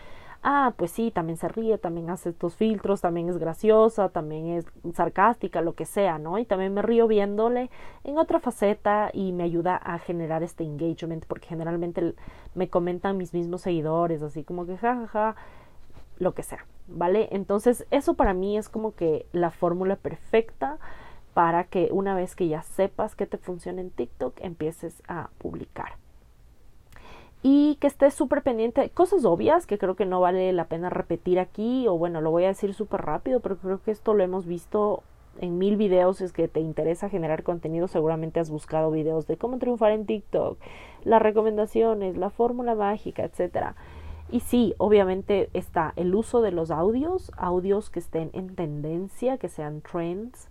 ah, 0.45 0.75
pues 0.77 0.93
sí, 0.93 1.11
también 1.11 1.39
se 1.39 1.49
ríe, 1.49 1.79
también 1.79 2.11
hace 2.11 2.29
estos 2.29 2.55
filtros, 2.55 3.01
también 3.01 3.29
es 3.31 3.39
graciosa, 3.39 4.11
también 4.11 4.51
es 4.51 4.67
sarcástica, 4.95 5.63
lo 5.63 5.75
que 5.75 5.87
sea, 5.87 6.19
¿no? 6.19 6.39
Y 6.39 6.45
también 6.45 6.75
me 6.75 6.83
río 6.83 7.09
viéndole 7.09 7.71
en 8.05 8.19
otra 8.19 8.39
faceta 8.41 9.11
y 9.13 9.33
me 9.33 9.45
ayuda 9.45 9.77
a 9.77 9.99
generar 9.99 10.43
este 10.43 10.63
engagement, 10.63 11.25
porque 11.27 11.49
generalmente 11.49 12.15
me 12.55 12.69
comentan 12.69 13.17
mis 13.17 13.33
mismos 13.33 13.63
seguidores, 13.63 14.23
así 14.23 14.45
como 14.45 14.67
que 14.67 14.77
jajaja, 14.77 15.07
ja, 15.07 15.33
ja, 15.33 15.37
lo 16.19 16.35
que 16.35 16.43
sea, 16.43 16.67
¿vale? 16.87 17.29
Entonces, 17.33 17.87
eso 17.91 18.15
para 18.15 18.35
mí 18.35 18.57
es 18.57 18.69
como 18.69 18.95
que 18.95 19.27
la 19.33 19.51
fórmula 19.51 19.97
perfecta 19.97 20.79
para 21.35 21.65
que 21.65 21.89
una 21.91 22.15
vez 22.15 22.37
que 22.37 22.49
ya 22.49 22.63
sepas 22.63 23.17
que 23.17 23.27
te 23.27 23.39
funciona 23.39 23.81
en 23.81 23.91
TikTok, 23.91 24.35
empieces 24.41 25.03
a 25.09 25.31
publicar 25.39 25.97
y 27.47 27.77
que 27.79 27.89
estés 27.89 28.15
súper 28.15 28.43
pendiente 28.43 28.81
de 28.81 28.89
cosas 28.89 29.27
obvias 29.27 29.67
que 29.67 29.77
creo 29.77 29.97
que 29.97 30.07
no 30.07 30.19
vale 30.19 30.51
la 30.55 30.65
pena 30.65 30.89
repetir 30.89 31.39
aquí 31.39 31.87
o 31.87 31.99
bueno, 31.99 32.23
lo 32.23 32.31
voy 32.31 32.45
a 32.45 32.49
decir 32.49 32.73
súper 32.73 33.03
rápido, 33.03 33.41
pero 33.41 33.59
creo 33.59 33.83
que 33.83 33.91
esto 33.91 34.15
lo 34.15 34.25
hemos 34.25 34.47
visto 34.47 35.03
en 35.39 35.59
mil 35.59 35.77
videos, 35.77 36.23
es 36.23 36.33
que 36.33 36.49
te 36.49 36.61
interesa 36.61 37.11
generar 37.11 37.43
contenido, 37.43 37.87
seguramente 37.87 38.41
has 38.41 38.49
buscado 38.49 38.91
videos 38.91 39.27
de 39.27 39.37
cómo 39.37 39.59
triunfar 39.59 39.93
en 39.93 40.07
TikTok, 40.07 40.59
las 41.05 41.21
recomendaciones, 41.21 42.17
la 42.17 42.31
fórmula 42.31 42.75
mágica, 42.75 43.25
etcétera. 43.25 43.77
Y 44.35 44.41
sí, 44.41 44.75
obviamente 44.79 45.49
está 45.53 45.93
el 45.95 46.13
uso 46.13 46.43
de 46.43 46.51
los 46.51 46.73
audios, 46.73 47.31
audios 47.37 47.89
que 47.89 48.01
estén 48.01 48.31
en 48.33 48.57
tendencia, 48.57 49.39
que 49.39 49.49
sean 49.49 49.81
trends. 49.81 50.49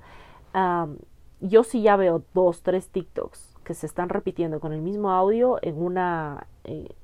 yo 1.42 1.66
sí 1.66 1.82
ya 1.82 1.98
veo 1.98 2.24
dos, 2.34 2.62
tres 2.62 2.88
TikToks 2.88 3.58
que 3.66 3.74
se 3.74 3.86
están 3.86 4.08
repitiendo 4.08 4.62
con 4.62 4.72
el 4.72 4.82
mismo 4.82 5.12
audio 5.12 5.60
en 5.62 5.84
una 5.84 6.48
eh, 6.64 6.96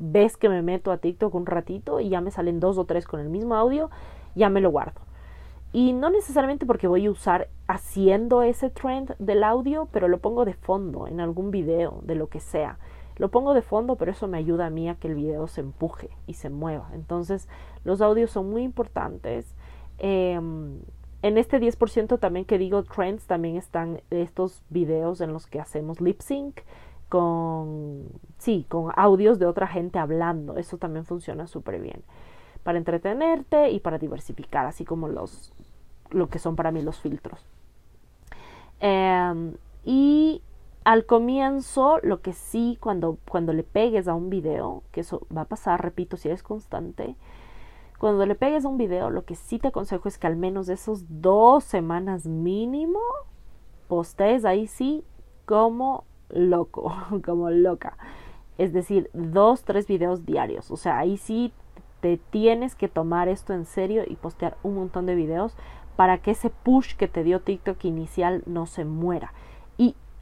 vez 0.00 0.36
que 0.36 0.48
me 0.48 0.60
meto 0.60 0.90
a 0.90 0.96
TikTok 0.96 1.32
un 1.36 1.46
ratito 1.46 2.00
y 2.00 2.08
ya 2.08 2.20
me 2.20 2.32
salen 2.32 2.58
dos 2.58 2.78
o 2.78 2.84
tres 2.84 3.06
con 3.06 3.20
el 3.20 3.28
mismo 3.28 3.54
audio, 3.54 3.88
ya 4.34 4.48
me 4.48 4.60
lo 4.60 4.72
guardo. 4.72 5.00
Y 5.72 5.92
no 5.92 6.10
necesariamente 6.10 6.66
porque 6.66 6.88
voy 6.88 7.06
a 7.06 7.12
usar 7.12 7.46
haciendo 7.68 8.42
ese 8.42 8.70
trend 8.70 9.14
del 9.20 9.44
audio, 9.44 9.86
pero 9.92 10.08
lo 10.08 10.18
pongo 10.18 10.44
de 10.44 10.54
fondo 10.54 11.06
en 11.06 11.20
algún 11.20 11.52
video, 11.52 12.00
de 12.02 12.16
lo 12.16 12.26
que 12.26 12.40
sea. 12.40 12.76
Lo 13.18 13.30
pongo 13.30 13.52
de 13.52 13.62
fondo, 13.62 13.96
pero 13.96 14.12
eso 14.12 14.28
me 14.28 14.38
ayuda 14.38 14.66
a 14.66 14.70
mí 14.70 14.88
a 14.88 14.94
que 14.94 15.08
el 15.08 15.14
video 15.14 15.48
se 15.48 15.60
empuje 15.60 16.10
y 16.26 16.34
se 16.34 16.50
mueva. 16.50 16.90
Entonces, 16.94 17.48
los 17.84 18.00
audios 18.00 18.30
son 18.30 18.48
muy 18.50 18.62
importantes. 18.62 19.54
Em, 19.98 20.78
en 21.22 21.38
este 21.38 21.58
10% 21.58 22.18
también 22.18 22.44
que 22.44 22.58
digo 22.58 22.84
trends, 22.84 23.26
también 23.26 23.56
están 23.56 24.00
estos 24.10 24.62
videos 24.70 25.20
en 25.20 25.32
los 25.32 25.46
que 25.48 25.58
hacemos 25.58 26.00
lip 26.00 26.20
sync 26.20 26.60
con, 27.08 28.06
sí, 28.38 28.66
con 28.68 28.92
audios 28.94 29.40
de 29.40 29.46
otra 29.46 29.66
gente 29.66 29.98
hablando. 29.98 30.56
Eso 30.56 30.78
también 30.78 31.04
funciona 31.04 31.48
súper 31.48 31.80
bien. 31.80 32.04
Para 32.62 32.78
entretenerte 32.78 33.70
y 33.70 33.80
para 33.80 33.98
diversificar, 33.98 34.66
así 34.66 34.84
como 34.84 35.08
los, 35.08 35.52
lo 36.10 36.28
que 36.28 36.38
son 36.38 36.54
para 36.54 36.70
mí 36.70 36.82
los 36.82 37.00
filtros. 37.00 37.44
Em, 38.80 39.54
y 39.84 40.42
al 40.88 41.04
comienzo, 41.04 41.98
lo 42.02 42.22
que 42.22 42.32
sí, 42.32 42.78
cuando, 42.80 43.18
cuando 43.28 43.52
le 43.52 43.62
pegues 43.62 44.08
a 44.08 44.14
un 44.14 44.30
video, 44.30 44.84
que 44.90 45.00
eso 45.00 45.26
va 45.36 45.42
a 45.42 45.44
pasar, 45.44 45.82
repito, 45.82 46.16
si 46.16 46.28
eres 46.28 46.42
constante, 46.42 47.14
cuando 47.98 48.24
le 48.24 48.34
pegues 48.34 48.64
a 48.64 48.68
un 48.68 48.78
video, 48.78 49.10
lo 49.10 49.26
que 49.26 49.34
sí 49.34 49.58
te 49.58 49.68
aconsejo 49.68 50.08
es 50.08 50.16
que 50.16 50.26
al 50.26 50.36
menos 50.36 50.70
esos 50.70 51.04
dos 51.06 51.62
semanas 51.64 52.24
mínimo 52.24 53.00
postees 53.86 54.46
ahí 54.46 54.66
sí 54.66 55.04
como 55.44 56.04
loco, 56.30 56.90
como 57.22 57.50
loca. 57.50 57.98
Es 58.56 58.72
decir, 58.72 59.10
dos, 59.12 59.64
tres 59.64 59.86
videos 59.88 60.24
diarios. 60.24 60.70
O 60.70 60.78
sea, 60.78 60.96
ahí 60.96 61.18
sí 61.18 61.52
te 62.00 62.16
tienes 62.16 62.74
que 62.74 62.88
tomar 62.88 63.28
esto 63.28 63.52
en 63.52 63.66
serio 63.66 64.04
y 64.06 64.16
postear 64.16 64.56
un 64.62 64.76
montón 64.76 65.04
de 65.04 65.16
videos 65.16 65.54
para 65.96 66.16
que 66.22 66.30
ese 66.30 66.48
push 66.48 66.96
que 66.96 67.08
te 67.08 67.24
dio 67.24 67.40
TikTok 67.40 67.84
inicial 67.84 68.42
no 68.46 68.64
se 68.64 68.86
muera. 68.86 69.34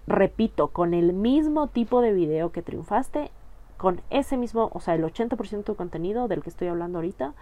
Repito, 0.06 0.68
con 0.68 0.94
el 0.94 1.12
mismo 1.12 1.66
tipo 1.66 2.00
de 2.00 2.12
video 2.12 2.52
que 2.52 2.62
triunfaste, 2.62 3.30
con 3.76 4.00
ese 4.10 4.36
mismo, 4.36 4.70
o 4.72 4.80
sea, 4.80 4.94
el 4.94 5.04
80% 5.04 5.64
de 5.64 5.74
contenido 5.74 6.28
del 6.28 6.42
que 6.42 6.50
estoy 6.50 6.68
hablando 6.68 6.98
ahorita, 6.98 7.34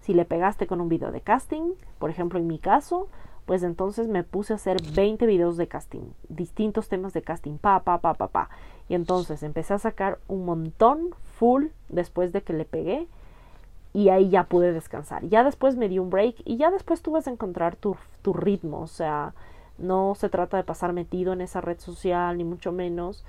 si 0.00 0.14
le 0.14 0.24
pegaste 0.24 0.66
con 0.66 0.80
un 0.80 0.88
video 0.88 1.12
de 1.12 1.20
casting, 1.20 1.72
por 1.98 2.10
ejemplo 2.10 2.38
en 2.38 2.46
mi 2.46 2.58
caso, 2.58 3.08
pues 3.46 3.62
entonces 3.62 4.08
me 4.08 4.22
puse 4.22 4.52
a 4.52 4.56
hacer 4.56 4.80
20 4.94 5.26
videos 5.26 5.56
de 5.56 5.66
casting, 5.66 6.12
distintos 6.28 6.88
temas 6.88 7.12
de 7.12 7.22
casting, 7.22 7.58
pa, 7.58 7.80
pa, 7.80 7.98
pa, 7.98 8.14
pa, 8.14 8.28
pa. 8.28 8.50
Y 8.88 8.94
entonces 8.94 9.42
empecé 9.42 9.74
a 9.74 9.78
sacar 9.78 10.18
un 10.28 10.44
montón 10.44 11.10
full 11.38 11.66
después 11.88 12.32
de 12.32 12.42
que 12.42 12.52
le 12.52 12.64
pegué 12.64 13.08
y 13.92 14.08
ahí 14.08 14.30
ya 14.30 14.44
pude 14.44 14.72
descansar. 14.72 15.26
Ya 15.28 15.44
después 15.44 15.76
me 15.76 15.88
di 15.88 15.98
un 15.98 16.10
break 16.10 16.36
y 16.44 16.56
ya 16.56 16.70
después 16.70 17.02
tú 17.02 17.10
vas 17.10 17.26
a 17.26 17.30
encontrar 17.30 17.76
tu, 17.76 17.96
tu 18.22 18.32
ritmo, 18.32 18.80
o 18.80 18.86
sea, 18.86 19.34
no 19.82 20.14
se 20.14 20.28
trata 20.28 20.56
de 20.56 20.64
pasar 20.64 20.92
metido 20.92 21.32
en 21.32 21.40
esa 21.40 21.60
red 21.60 21.78
social, 21.78 22.38
ni 22.38 22.44
mucho 22.44 22.72
menos. 22.72 23.24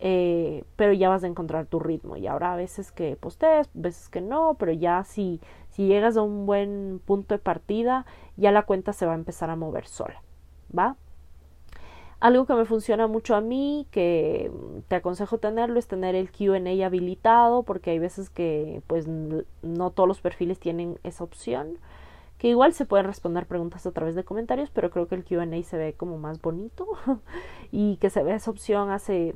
Eh, 0.00 0.64
pero 0.76 0.92
ya 0.92 1.08
vas 1.08 1.24
a 1.24 1.26
encontrar 1.26 1.66
tu 1.66 1.80
ritmo 1.80 2.16
y 2.16 2.28
ahora 2.28 2.52
a 2.52 2.56
veces 2.56 2.92
que 2.92 3.16
postees, 3.16 3.68
veces 3.74 4.08
que 4.08 4.20
no, 4.20 4.54
pero 4.56 4.70
ya 4.72 5.02
si, 5.02 5.40
si 5.70 5.88
llegas 5.88 6.16
a 6.16 6.22
un 6.22 6.46
buen 6.46 7.00
punto 7.04 7.34
de 7.34 7.40
partida, 7.40 8.06
ya 8.36 8.52
la 8.52 8.62
cuenta 8.62 8.92
se 8.92 9.06
va 9.06 9.12
a 9.12 9.16
empezar 9.16 9.50
a 9.50 9.56
mover 9.56 9.88
sola, 9.88 10.22
¿va? 10.76 10.96
Algo 12.20 12.46
que 12.46 12.54
me 12.54 12.64
funciona 12.64 13.08
mucho 13.08 13.34
a 13.34 13.40
mí, 13.40 13.88
que 13.90 14.52
te 14.86 14.96
aconsejo 14.96 15.38
tenerlo, 15.38 15.78
es 15.80 15.88
tener 15.88 16.14
el 16.14 16.30
QA 16.30 16.86
habilitado, 16.86 17.64
porque 17.64 17.90
hay 17.90 17.98
veces 17.98 18.30
que 18.30 18.82
pues 18.86 19.06
no 19.08 19.90
todos 19.90 20.08
los 20.08 20.20
perfiles 20.20 20.60
tienen 20.60 20.98
esa 21.02 21.24
opción 21.24 21.78
que 22.38 22.48
igual 22.48 22.72
se 22.72 22.86
pueden 22.86 23.06
responder 23.06 23.46
preguntas 23.46 23.84
a 23.86 23.92
través 23.92 24.14
de 24.14 24.24
comentarios, 24.24 24.70
pero 24.70 24.90
creo 24.90 25.08
que 25.08 25.16
el 25.16 25.24
QA 25.24 25.62
se 25.64 25.76
ve 25.76 25.94
como 25.94 26.18
más 26.18 26.40
bonito 26.40 26.86
y 27.72 27.96
que 27.96 28.10
se 28.10 28.22
ve 28.22 28.34
esa 28.34 28.50
opción 28.50 28.90
hace 28.90 29.34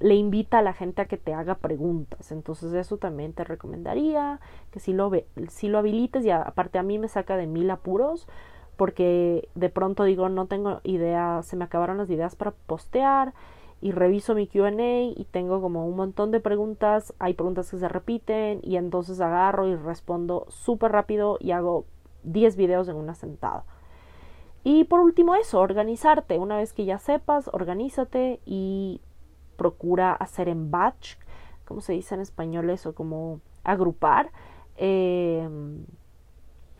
le 0.00 0.14
invita 0.14 0.58
a 0.58 0.62
la 0.62 0.72
gente 0.72 1.02
a 1.02 1.06
que 1.06 1.16
te 1.16 1.34
haga 1.34 1.56
preguntas. 1.56 2.30
Entonces 2.32 2.72
eso 2.72 2.98
también 2.98 3.32
te 3.32 3.44
recomendaría 3.44 4.40
que 4.70 4.80
si 4.80 4.92
lo, 4.92 5.10
si 5.48 5.68
lo 5.68 5.78
habilites 5.78 6.24
y 6.24 6.30
aparte 6.30 6.78
a 6.78 6.82
mí 6.82 6.98
me 6.98 7.08
saca 7.08 7.36
de 7.36 7.46
mil 7.46 7.70
apuros 7.70 8.28
porque 8.76 9.48
de 9.56 9.70
pronto 9.70 10.04
digo 10.04 10.28
no 10.28 10.46
tengo 10.46 10.80
idea, 10.84 11.42
se 11.42 11.56
me 11.56 11.64
acabaron 11.64 11.98
las 11.98 12.08
ideas 12.10 12.36
para 12.36 12.52
postear 12.52 13.34
y 13.80 13.90
reviso 13.92 14.34
mi 14.34 14.46
QA 14.46 14.70
y 14.70 15.26
tengo 15.30 15.60
como 15.60 15.86
un 15.86 15.96
montón 15.96 16.30
de 16.30 16.40
preguntas, 16.40 17.12
hay 17.18 17.34
preguntas 17.34 17.70
que 17.70 17.78
se 17.78 17.88
repiten 17.88 18.60
y 18.62 18.76
entonces 18.76 19.20
agarro 19.20 19.68
y 19.68 19.74
respondo 19.74 20.46
súper 20.48 20.92
rápido 20.92 21.38
y 21.40 21.50
hago 21.50 21.86
10 22.24 22.56
videos 22.56 22.88
en 22.88 22.96
una 22.96 23.14
sentada. 23.14 23.64
Y 24.64 24.84
por 24.84 25.00
último 25.00 25.34
eso, 25.34 25.60
organizarte. 25.60 26.38
Una 26.38 26.56
vez 26.56 26.72
que 26.72 26.84
ya 26.84 26.98
sepas, 26.98 27.48
organízate 27.52 28.40
y 28.44 29.00
procura 29.56 30.12
hacer 30.12 30.48
en 30.48 30.70
batch, 30.70 31.16
como 31.64 31.80
se 31.80 31.92
dice 31.92 32.14
en 32.14 32.20
español 32.20 32.70
eso, 32.70 32.94
como 32.94 33.40
agrupar 33.64 34.30
em, 34.76 35.84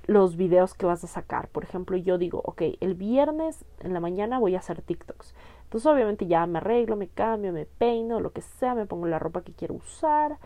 los 0.07 0.37
videos 0.37 0.75
que 0.75 0.87
vas 0.87 1.05
a 1.05 1.07
sacar. 1.07 1.49
Por 1.49 1.65
ejemplo, 1.65 1.97
yo 1.97 2.19
digo, 2.19 2.41
ok, 2.45 2.63
el 2.81 2.95
viernes 2.95 3.65
en 3.81 3.93
la 3.93 4.01
mañana 4.01 4.39
voy 4.39 4.55
a 4.55 4.59
hacer 4.59 4.83
TikToks. 4.83 5.35
Entonces 5.65 5.87
obviamente 5.87 6.27
ya 6.27 6.47
me 6.47 6.59
arreglo, 6.59 6.97
me 6.97 7.09
cambio, 7.09 7.53
me 7.53 7.67
peino, 7.67 8.21
lo 8.21 8.33
que 8.33 8.41
sea, 8.41 8.75
me 8.75 8.87
pongo 8.87 9.07
la 9.07 9.19
ropa 9.19 9.43
que 9.43 9.53
quiero 9.53 9.75
usar 9.75 10.39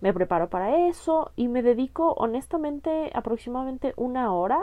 me 0.00 0.12
preparo 0.12 0.48
para 0.48 0.88
eso 0.88 1.30
y 1.36 1.48
me 1.48 1.62
dedico 1.62 2.12
honestamente 2.14 3.10
aproximadamente 3.14 3.92
una 3.96 4.32
hora 4.32 4.60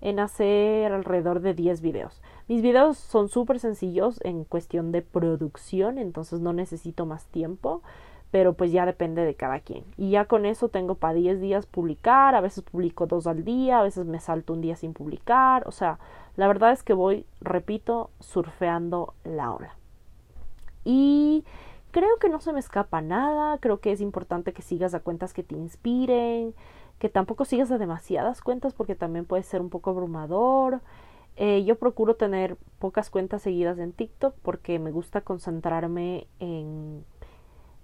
en 0.00 0.20
hacer 0.20 0.92
alrededor 0.92 1.40
de 1.40 1.54
10 1.54 1.80
videos. 1.80 2.22
Mis 2.48 2.62
videos 2.62 2.98
son 2.98 3.28
súper 3.28 3.58
sencillos 3.58 4.20
en 4.22 4.44
cuestión 4.44 4.92
de 4.92 5.02
producción, 5.02 5.98
entonces 5.98 6.40
no 6.40 6.52
necesito 6.52 7.06
más 7.06 7.26
tiempo, 7.26 7.82
pero 8.30 8.52
pues 8.52 8.72
ya 8.72 8.86
depende 8.86 9.24
de 9.24 9.34
cada 9.34 9.60
quien. 9.60 9.84
Y 9.96 10.10
ya 10.10 10.26
con 10.26 10.46
eso 10.46 10.68
tengo 10.68 10.96
para 10.96 11.14
10 11.14 11.40
días 11.40 11.66
publicar, 11.66 12.34
a 12.34 12.40
veces 12.40 12.62
publico 12.62 13.06
dos 13.06 13.26
al 13.26 13.44
día, 13.44 13.80
a 13.80 13.82
veces 13.82 14.06
me 14.06 14.20
salto 14.20 14.52
un 14.52 14.60
día 14.60 14.76
sin 14.76 14.92
publicar, 14.92 15.66
o 15.66 15.72
sea, 15.72 15.98
la 16.36 16.46
verdad 16.46 16.72
es 16.72 16.82
que 16.82 16.92
voy, 16.92 17.26
repito, 17.40 18.10
surfeando 18.20 19.14
la 19.24 19.52
ola. 19.52 19.74
Y 20.84 21.44
creo 21.96 22.18
que 22.18 22.28
no 22.28 22.40
se 22.40 22.52
me 22.52 22.60
escapa 22.60 23.00
nada, 23.00 23.56
creo 23.56 23.80
que 23.80 23.90
es 23.90 24.02
importante 24.02 24.52
que 24.52 24.60
sigas 24.60 24.92
a 24.92 25.00
cuentas 25.00 25.32
que 25.32 25.42
te 25.42 25.54
inspiren, 25.54 26.54
que 26.98 27.08
tampoco 27.08 27.46
sigas 27.46 27.70
a 27.70 27.78
demasiadas 27.78 28.42
cuentas 28.42 28.74
porque 28.74 28.94
también 28.94 29.24
puede 29.24 29.42
ser 29.44 29.62
un 29.62 29.70
poco 29.70 29.88
abrumador. 29.88 30.82
Eh, 31.36 31.64
yo 31.64 31.78
procuro 31.78 32.14
tener 32.14 32.58
pocas 32.78 33.08
cuentas 33.08 33.40
seguidas 33.40 33.78
en 33.78 33.94
TikTok 33.94 34.34
porque 34.42 34.78
me 34.78 34.90
gusta 34.90 35.22
concentrarme 35.22 36.26
en 36.38 37.02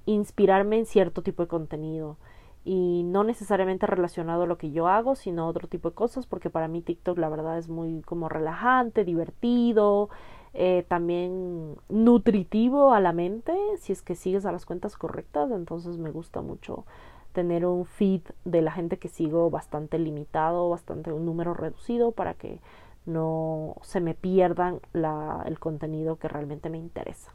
inspirarme 0.04 0.76
en 0.76 0.84
cierto 0.84 1.22
tipo 1.22 1.44
de 1.44 1.48
contenido 1.48 2.18
y 2.66 3.04
no 3.04 3.24
necesariamente 3.24 3.86
relacionado 3.86 4.42
a 4.42 4.46
lo 4.46 4.58
que 4.58 4.72
yo 4.72 4.88
hago, 4.88 5.14
sino 5.14 5.48
otro 5.48 5.68
tipo 5.68 5.88
de 5.88 5.94
cosas, 5.94 6.26
porque 6.26 6.50
para 6.50 6.68
mí 6.68 6.82
TikTok 6.82 7.16
la 7.16 7.30
verdad 7.30 7.56
es 7.56 7.70
muy 7.70 8.02
como 8.02 8.28
relajante, 8.28 9.06
divertido, 9.06 10.10
eh, 10.54 10.84
también 10.88 11.76
nutritivo 11.88 12.92
a 12.92 13.00
la 13.00 13.12
mente, 13.12 13.54
si 13.78 13.92
es 13.92 14.02
que 14.02 14.14
sigues 14.14 14.44
a 14.44 14.52
las 14.52 14.66
cuentas 14.66 14.96
correctas, 14.96 15.50
entonces 15.50 15.98
me 15.98 16.10
gusta 16.10 16.42
mucho 16.42 16.84
tener 17.32 17.64
un 17.64 17.86
feed 17.86 18.20
de 18.44 18.60
la 18.60 18.72
gente 18.72 18.98
que 18.98 19.08
sigo 19.08 19.48
bastante 19.50 19.98
limitado, 19.98 20.68
bastante 20.68 21.12
un 21.12 21.24
número 21.24 21.54
reducido 21.54 22.12
para 22.12 22.34
que 22.34 22.60
no 23.06 23.76
se 23.82 24.00
me 24.00 24.14
pierdan 24.14 24.80
la, 24.92 25.42
el 25.46 25.58
contenido 25.58 26.16
que 26.16 26.28
realmente 26.28 26.68
me 26.68 26.78
interesa. 26.78 27.32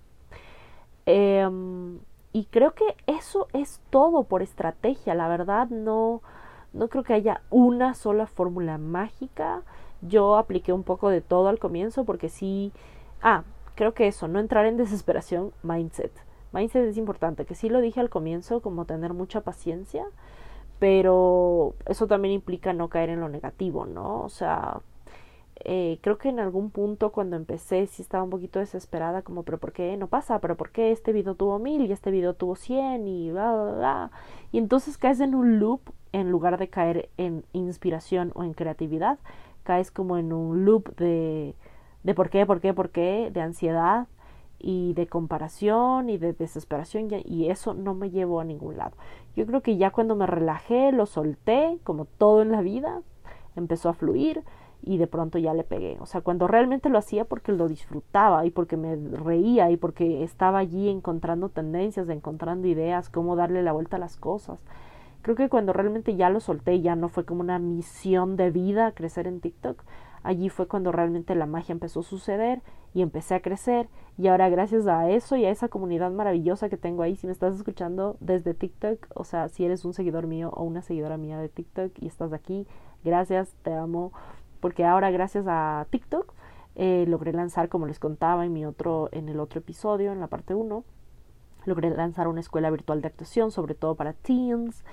Em, 1.05 1.99
y 2.33 2.45
creo 2.45 2.73
que 2.73 2.95
eso 3.07 3.47
es 3.53 3.81
todo 3.89 4.23
por 4.23 4.41
estrategia. 4.41 5.15
La 5.15 5.27
verdad 5.27 5.67
no, 5.69 6.21
no 6.73 6.87
creo 6.89 7.03
que 7.03 7.13
haya 7.13 7.41
una 7.49 7.95
sola 7.95 8.27
fórmula 8.27 8.77
mágica. 8.77 9.63
Yo 10.01 10.37
apliqué 10.37 10.73
un 10.73 10.83
poco 10.83 11.09
de 11.09 11.21
todo 11.21 11.47
al 11.47 11.59
comienzo 11.59 12.05
porque 12.05 12.29
sí 12.29 12.71
Ah, 13.21 13.43
creo 13.75 13.93
que 13.93 14.07
eso, 14.07 14.27
no 14.27 14.39
entrar 14.39 14.65
en 14.65 14.77
desesperación, 14.77 15.53
mindset. 15.63 16.11
Mindset 16.53 16.85
es 16.85 16.97
importante, 16.97 17.45
que 17.45 17.55
sí 17.55 17.69
lo 17.69 17.81
dije 17.81 17.99
al 17.99 18.09
comienzo, 18.09 18.61
como 18.61 18.85
tener 18.85 19.13
mucha 19.13 19.41
paciencia, 19.41 20.05
pero 20.79 21.75
eso 21.85 22.07
también 22.07 22.33
implica 22.33 22.73
no 22.73 22.89
caer 22.89 23.09
en 23.09 23.19
lo 23.19 23.29
negativo, 23.29 23.85
¿no? 23.85 24.21
O 24.23 24.29
sea, 24.29 24.81
eh, 25.65 25.99
creo 26.01 26.17
que 26.17 26.29
en 26.29 26.39
algún 26.39 26.69
punto 26.69 27.11
cuando 27.11 27.35
empecé 27.35 27.87
sí 27.87 28.01
estaba 28.01 28.23
un 28.23 28.29
poquito 28.29 28.59
desesperada, 28.59 29.23
como, 29.23 29.43
pero 29.43 29.57
¿por 29.57 29.73
qué 29.73 29.97
no 29.97 30.07
pasa? 30.07 30.39
¿Pero 30.39 30.55
por 30.55 30.71
qué 30.71 30.91
este 30.91 31.13
video 31.13 31.35
tuvo 31.35 31.59
mil 31.59 31.81
y 31.85 31.91
este 31.91 32.11
video 32.11 32.35
tuvo 32.35 32.55
cien 32.55 33.07
y 33.07 33.31
bla, 33.31 33.53
bla, 33.53 33.71
bla? 33.73 34.11
Y 34.51 34.59
entonces 34.59 34.97
caes 34.97 35.19
en 35.19 35.35
un 35.35 35.59
loop 35.59 35.81
en 36.11 36.31
lugar 36.31 36.57
de 36.57 36.69
caer 36.69 37.09
en 37.17 37.43
inspiración 37.53 38.31
o 38.35 38.43
en 38.43 38.53
creatividad, 38.53 39.19
caes 39.63 39.91
como 39.91 40.17
en 40.17 40.31
un 40.31 40.63
loop 40.65 40.95
de 40.95 41.55
de 42.03 42.13
por 42.13 42.29
qué, 42.29 42.45
por 42.45 42.61
qué, 42.61 42.73
por 42.73 42.89
qué, 42.89 43.29
de 43.33 43.41
ansiedad 43.41 44.07
y 44.59 44.93
de 44.93 45.07
comparación 45.07 46.09
y 46.09 46.17
de 46.17 46.33
desesperación 46.33 47.09
y 47.25 47.49
eso 47.49 47.73
no 47.73 47.93
me 47.93 48.09
llevó 48.09 48.39
a 48.39 48.45
ningún 48.45 48.77
lado. 48.77 48.95
Yo 49.35 49.45
creo 49.45 49.61
que 49.61 49.77
ya 49.77 49.91
cuando 49.91 50.15
me 50.15 50.25
relajé, 50.25 50.91
lo 50.91 51.05
solté, 51.05 51.77
como 51.83 52.05
todo 52.05 52.41
en 52.41 52.51
la 52.51 52.61
vida, 52.61 53.01
empezó 53.55 53.89
a 53.89 53.93
fluir 53.93 54.43
y 54.81 54.97
de 54.97 55.07
pronto 55.07 55.37
ya 55.37 55.53
le 55.53 55.63
pegué. 55.63 55.97
O 55.99 56.05
sea, 56.05 56.21
cuando 56.21 56.47
realmente 56.47 56.89
lo 56.89 56.97
hacía 56.97 57.25
porque 57.25 57.51
lo 57.51 57.67
disfrutaba 57.67 58.45
y 58.45 58.51
porque 58.51 58.77
me 58.77 58.95
reía 58.95 59.69
y 59.69 59.77
porque 59.77 60.23
estaba 60.23 60.59
allí 60.59 60.89
encontrando 60.89 61.49
tendencias, 61.49 62.09
encontrando 62.09 62.67
ideas, 62.67 63.09
cómo 63.09 63.35
darle 63.35 63.63
la 63.63 63.73
vuelta 63.73 63.97
a 63.97 63.99
las 63.99 64.17
cosas. 64.17 64.63
Creo 65.21 65.35
que 65.35 65.49
cuando 65.49 65.73
realmente 65.73 66.15
ya 66.15 66.29
lo 66.29 66.39
solté, 66.39 66.79
ya 66.81 66.95
no 66.95 67.09
fue 67.09 67.25
como 67.25 67.41
una 67.41 67.59
misión 67.59 68.37
de 68.37 68.49
vida 68.49 68.93
crecer 68.93 69.27
en 69.27 69.41
TikTok. 69.41 69.83
Allí 70.27 70.49
fue 70.49 70.67
cuando 70.67 70.91
realmente 70.91 71.35
la 71.35 71.45
magia 71.45 71.71
empezó 71.71 72.01
a 72.01 72.03
suceder 72.03 72.61
y 72.93 73.01
empecé 73.01 73.33
a 73.33 73.41
crecer. 73.41 73.87
Y 74.17 74.27
ahora 74.27 74.49
gracias 74.49 74.85
a 74.85 75.09
eso 75.09 75.37
y 75.37 75.45
a 75.45 75.51
esa 75.51 75.69
comunidad 75.69 76.11
maravillosa 76.11 76.67
que 76.67 76.75
tengo 76.75 77.01
ahí, 77.01 77.15
si 77.15 77.27
me 77.27 77.31
estás 77.31 77.55
escuchando 77.55 78.17
desde 78.19 78.53
TikTok, 78.53 79.07
o 79.15 79.23
sea, 79.23 79.47
si 79.47 79.63
eres 79.63 79.85
un 79.85 79.93
seguidor 79.93 80.27
mío 80.27 80.49
o 80.53 80.65
una 80.65 80.81
seguidora 80.81 81.15
mía 81.15 81.39
de 81.39 81.47
TikTok 81.47 81.93
y 82.01 82.07
estás 82.07 82.33
aquí, 82.33 82.67
gracias, 83.05 83.55
te 83.63 83.73
amo. 83.73 84.11
Porque 84.59 84.83
ahora 84.83 85.11
gracias 85.11 85.45
a 85.47 85.87
TikTok 85.91 86.33
eh, 86.75 87.05
logré 87.07 87.31
lanzar, 87.31 87.69
como 87.69 87.85
les 87.85 87.97
contaba 87.97 88.45
en 88.45 88.51
mi 88.51 88.65
otro, 88.65 89.07
en 89.13 89.29
el 89.29 89.39
otro 89.39 89.59
episodio, 89.61 90.11
en 90.11 90.19
la 90.19 90.27
parte 90.27 90.53
1, 90.55 90.83
logré 91.63 91.89
lanzar 91.91 92.27
una 92.27 92.41
escuela 92.41 92.69
virtual 92.69 92.99
de 92.99 93.07
actuación, 93.07 93.51
sobre 93.51 93.75
todo 93.75 93.95
para 93.95 94.11
teens, 94.11 94.83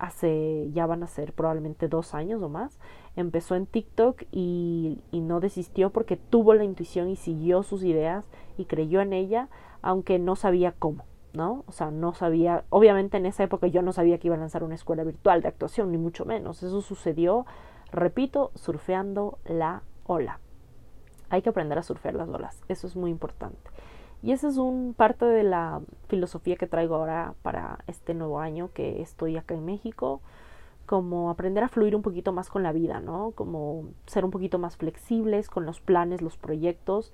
hace 0.00 0.70
ya 0.72 0.86
van 0.86 1.02
a 1.02 1.06
ser 1.06 1.32
probablemente 1.32 1.88
dos 1.88 2.14
años 2.14 2.42
o 2.42 2.48
más. 2.48 2.78
Empezó 3.16 3.54
en 3.54 3.66
TikTok 3.66 4.22
y, 4.32 4.98
no 5.12 5.40
desistió 5.40 5.90
porque 5.90 6.16
tuvo 6.16 6.54
la 6.54 6.64
intuición 6.64 7.08
y 7.08 7.16
siguió 7.16 7.62
sus 7.62 7.84
ideas 7.84 8.24
y 8.56 8.64
creyó 8.64 9.00
en 9.00 9.12
ella, 9.12 9.48
aunque 9.82 10.18
no 10.18 10.36
sabía 10.36 10.72
cómo. 10.72 11.04
¿no? 11.32 11.64
O 11.68 11.72
sea, 11.72 11.92
no 11.92 12.12
sabía, 12.12 12.64
obviamente 12.70 13.16
en 13.16 13.24
esa 13.24 13.44
época 13.44 13.68
yo 13.68 13.82
no 13.82 13.92
sabía 13.92 14.18
que 14.18 14.26
iba 14.26 14.34
a 14.34 14.40
lanzar 14.40 14.64
una 14.64 14.74
escuela 14.74 15.04
virtual 15.04 15.42
de 15.42 15.48
actuación, 15.48 15.92
ni 15.92 15.98
mucho 15.98 16.24
menos. 16.24 16.62
Eso 16.64 16.80
sucedió, 16.80 17.46
repito, 17.92 18.50
surfeando 18.56 19.38
la 19.44 19.82
ola. 20.06 20.40
Hay 21.30 21.42
que 21.42 21.48
aprender 21.48 21.78
a 21.78 21.82
surfear 21.82 22.14
las 22.14 22.28
olas, 22.28 22.62
eso 22.68 22.86
es 22.86 22.96
muy 22.96 23.10
importante. 23.10 23.70
Y 24.22 24.32
esa 24.32 24.48
es 24.48 24.58
un 24.58 24.94
parte 24.94 25.24
de 25.24 25.44
la 25.44 25.80
filosofía 26.08 26.56
que 26.56 26.66
traigo 26.66 26.96
ahora 26.96 27.34
para 27.42 27.78
este 27.86 28.12
nuevo 28.12 28.38
año 28.38 28.70
que 28.74 29.00
estoy 29.00 29.36
acá 29.38 29.54
en 29.54 29.64
México, 29.64 30.20
como 30.84 31.30
aprender 31.30 31.64
a 31.64 31.68
fluir 31.68 31.96
un 31.96 32.02
poquito 32.02 32.32
más 32.32 32.50
con 32.50 32.62
la 32.62 32.72
vida, 32.72 33.00
¿no? 33.00 33.30
Como 33.34 33.84
ser 34.06 34.24
un 34.24 34.30
poquito 34.30 34.58
más 34.58 34.76
flexibles 34.76 35.48
con 35.48 35.64
los 35.64 35.80
planes, 35.80 36.20
los 36.20 36.36
proyectos 36.36 37.12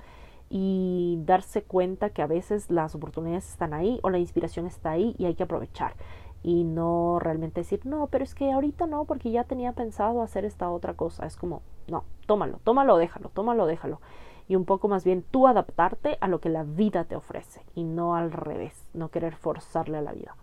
y 0.48 1.18
darse 1.26 1.62
cuenta 1.62 2.11
que 2.11 2.22
a 2.22 2.26
veces 2.26 2.70
las 2.70 2.94
oportunidades 2.94 3.50
están 3.50 3.74
ahí 3.74 4.00
o 4.02 4.11
la 4.11 4.18
inspiración 4.18 4.66
está 4.66 4.92
ahí 4.92 5.14
y 5.18 5.26
hay 5.26 5.35
que 5.35 5.42
aprovechar 5.42 5.94
y 6.42 6.62
no 6.64 7.18
realmente 7.18 7.62
decir, 7.62 7.85
no, 7.85 8.07
pero 8.07 8.22
es 8.22 8.35
que 8.35 8.52
ahorita 8.52 8.87
no, 8.87 9.05
porque 9.05 9.33
ya 9.33 9.44
tenía 9.44 9.72
pensado 9.72 10.22
hacer 10.22 10.44
esta 10.44 10.70
otra 10.70 10.94
cosa. 10.94 11.26
Es 11.26 11.37
como, 11.37 11.62
no, 11.88 12.05
tómalo, 12.26 12.60
tómalo, 12.64 12.96
déjalo, 12.96 13.30
tómalo, 13.30 13.66
déjalo. 13.66 14.00
Y 14.48 14.56
un 14.56 14.64
poco 14.64 14.88
más 14.88 15.04
bien 15.04 15.22
tú 15.22 15.46
adaptarte 15.46 16.18
a 16.20 16.28
lo 16.28 16.40
que 16.40 16.48
la 16.48 16.62
vida 16.62 17.04
te 17.04 17.16
ofrece 17.16 17.62
y 17.74 17.84
no 17.84 18.14
al 18.14 18.30
revés, 18.30 18.88
no 18.94 19.08
querer 19.10 19.34
forzarle 19.34 19.98
a 19.98 20.02
la 20.02 20.12
vida. 20.12 20.36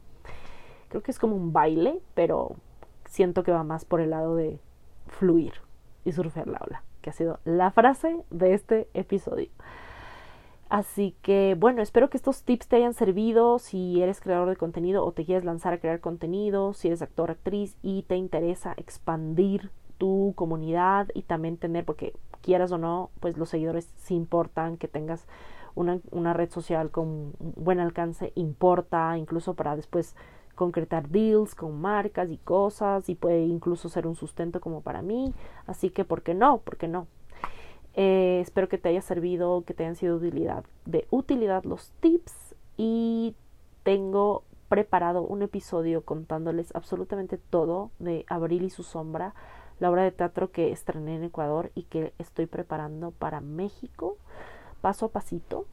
Creo 0.90 1.04
que 1.04 1.12
es 1.12 1.20
como 1.20 1.36
un 1.36 1.54
baile, 1.54 2.02
pero 2.14 2.56
siento 3.06 3.44
que 3.44 3.52
va 3.52 3.64
más 3.64 3.86
por 3.86 4.02
el 4.02 4.10
lado 4.10 4.36
de 4.36 4.60
fluir 5.08 5.54
y 6.06 6.12
surfear 6.12 6.48
la 6.48 6.60
ola, 6.66 6.84
que 7.02 7.10
ha 7.10 7.14
sido 7.14 7.40
la 7.46 7.72
frase 7.72 8.24
de 8.30 8.54
este 8.54 8.90
episodio. 8.94 9.50
Así 10.70 11.16
que 11.22 11.56
bueno, 11.58 11.84
espero 11.84 12.10
que 12.10 12.18
estos 12.18 12.44
tips 12.44 12.68
te 12.68 12.78
hayan 12.78 12.96
servido 12.96 13.60
si 13.60 14.02
eres 14.02 14.20
creador 14.20 14.50
de 14.50 14.56
contenido 14.56 15.06
o 15.06 15.12
te 15.12 15.24
quieres 15.24 15.46
lanzar 15.46 15.74
a 15.74 15.78
crear 15.78 16.00
contenido, 16.00 16.74
si 16.74 16.88
eres 16.88 17.04
actor, 17.04 17.30
actriz 17.30 17.78
y 17.84 18.04
te 18.04 18.16
interesa 18.16 18.74
expandir 18.78 19.70
tu 20.04 20.34
comunidad 20.36 21.08
y 21.14 21.22
también 21.22 21.56
tener, 21.56 21.86
porque 21.86 22.14
quieras 22.42 22.74
o 22.74 22.78
no, 22.78 23.10
pues 23.22 23.38
los 23.38 23.48
seguidores 23.48 23.90
sí 23.96 24.16
importan, 24.16 24.76
que 24.76 24.90
tengas 24.90 25.26
una, 25.76 26.02
una 26.12 26.34
red 26.34 26.50
social 26.50 26.92
con 26.92 27.32
buen 27.40 27.80
alcance 27.80 28.34
importa, 28.36 29.18
incluso 29.18 29.54
para 29.54 29.78
después 29.78 30.18
concretar 30.56 31.08
deals 31.08 31.56
con 31.56 31.80
marcas 31.80 32.30
y 32.32 32.38
cosas 32.38 33.08
y 33.08 33.16
puede 33.16 33.46
incluso 33.46 33.88
ser 33.88 34.06
un 34.06 34.16
sustento 34.16 34.60
como 34.60 34.82
para 34.82 35.02
mí. 35.02 35.34
Así 35.68 35.90
que, 35.90 36.04
¿por 36.04 36.22
qué 36.22 36.34
no? 36.34 36.58
¿Por 36.58 36.76
qué 36.76 36.90
no? 36.90 37.08
Eh, 37.94 38.42
espero 38.42 38.68
que 38.68 38.78
te 38.78 38.90
haya 38.90 39.02
servido, 39.02 39.64
que 39.66 39.74
te 39.74 39.84
hayan 39.84 39.96
sido 39.96 40.18
utilidad, 40.18 40.66
de 40.86 41.08
utilidad 41.12 41.64
los 41.64 41.92
tips 42.02 42.56
y 42.76 43.38
tengo 43.84 44.44
preparado 44.68 45.22
un 45.22 45.44
episodio 45.44 46.04
contándoles 46.04 46.76
absolutamente 46.76 47.38
todo 47.38 47.92
de 48.00 48.26
Abril 48.28 48.64
y 48.64 48.70
su 48.70 48.84
sombra, 48.84 49.34
la 49.84 49.92
obra 49.92 50.04
de 50.04 50.12
teatro 50.12 50.50
que 50.50 50.72
estrené 50.72 51.18
en 51.18 51.26
Ecuador 51.26 51.70
y 51.76 51.84
que 51.84 52.14
estoy 52.18 52.46
preparando 52.46 53.12
para 53.12 53.42
México, 53.42 54.18
paso 54.80 55.08
a 55.08 55.10
pasito. 55.10 55.66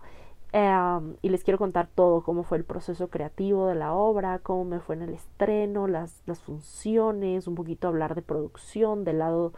y 1.23 1.29
les 1.29 1.45
quiero 1.45 1.59
contar 1.59 1.87
todo, 1.95 2.25
cómo 2.25 2.43
fue 2.43 2.59
el 2.59 2.65
proceso 2.65 3.09
creativo 3.09 3.69
de 3.69 3.77
la 3.77 3.93
obra, 3.95 4.41
cómo 4.41 4.65
me 4.65 4.81
fue 4.81 4.97
en 4.97 5.03
el 5.03 5.15
estreno, 5.15 5.87
las, 5.87 6.23
las 6.27 6.41
funciones, 6.41 7.47
un 7.47 7.55
poquito 7.55 7.87
hablar 7.87 8.17
de 8.17 8.23
producción, 8.23 9.05
del 9.05 9.21
lado 9.21 9.53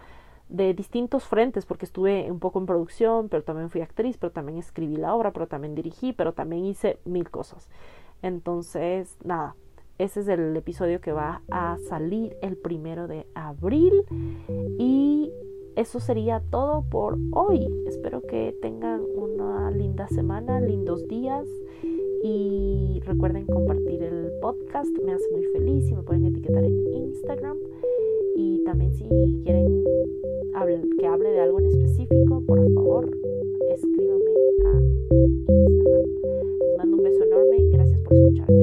de 0.51 0.75
distintos 0.75 1.25
frentes, 1.25 1.65
porque 1.65 1.87
estuve 1.87 2.31
un 2.31 2.39
poco 2.39 2.59
en 2.59 2.67
producción, 2.67 3.31
pero 3.31 3.43
también 3.45 3.71
fui 3.71 3.81
actriz, 3.81 4.19
pero 4.19 4.33
también 4.33 4.59
escribí 4.59 4.97
la 4.97 5.15
obra, 5.15 5.33
pero 5.33 5.47
también 5.47 5.75
dirigí, 5.75 6.13
pero 6.13 6.35
también 6.35 6.67
hice 6.67 6.99
mil 7.07 7.31
cosas. 7.31 7.71
Entonces, 8.21 9.17
nada, 9.25 9.57
ese 10.03 10.19
es 10.19 10.27
el 10.27 10.57
episodio 10.57 11.01
que 11.01 11.13
va 11.13 11.43
a 11.49 11.79
salir 11.79 12.35
el 12.43 12.57
primero 12.57 13.07
de 13.07 13.25
abril. 13.37 14.03
Y 14.77 15.31
eso 15.77 16.01
sería 16.01 16.43
todo 16.51 16.83
por 16.91 17.17
hoy. 17.31 17.69
Espero 17.87 18.21
que 18.21 18.53
tengan 18.61 19.01
una 19.15 19.71
linda 19.71 20.09
semana, 20.09 20.61
lindos 20.61 21.07
días. 21.07 21.47
Y 22.25 23.01
recuerden 23.05 23.47
compartir 23.47 24.03
el 24.03 24.33
podcast. 24.41 24.91
Me 25.05 25.13
hace 25.13 25.31
muy 25.31 25.45
feliz 25.45 25.89
y 25.89 25.95
me 25.95 26.03
pueden 26.03 26.25
etiquetar 26.25 26.65
en 26.65 26.95
Instagram. 26.95 27.59
Y 28.35 28.65
también 28.65 28.93
si 28.95 29.05
quieren 29.45 29.85
que 30.99 31.07
hable 31.07 31.31
de 31.31 31.41
algo 31.41 31.61
en 31.61 31.67
específico, 31.67 32.43
por 32.45 32.59
favor, 32.73 33.09
escríbanme 33.71 34.31
a 34.65 34.81
mi 34.81 35.17
Instagram. 35.21 36.13
Les 36.61 36.77
mando 36.77 36.97
un 36.97 37.03
beso 37.05 37.23
enorme. 37.23 37.69
Gracias 37.71 38.01
por 38.01 38.15
escucharme. 38.15 38.62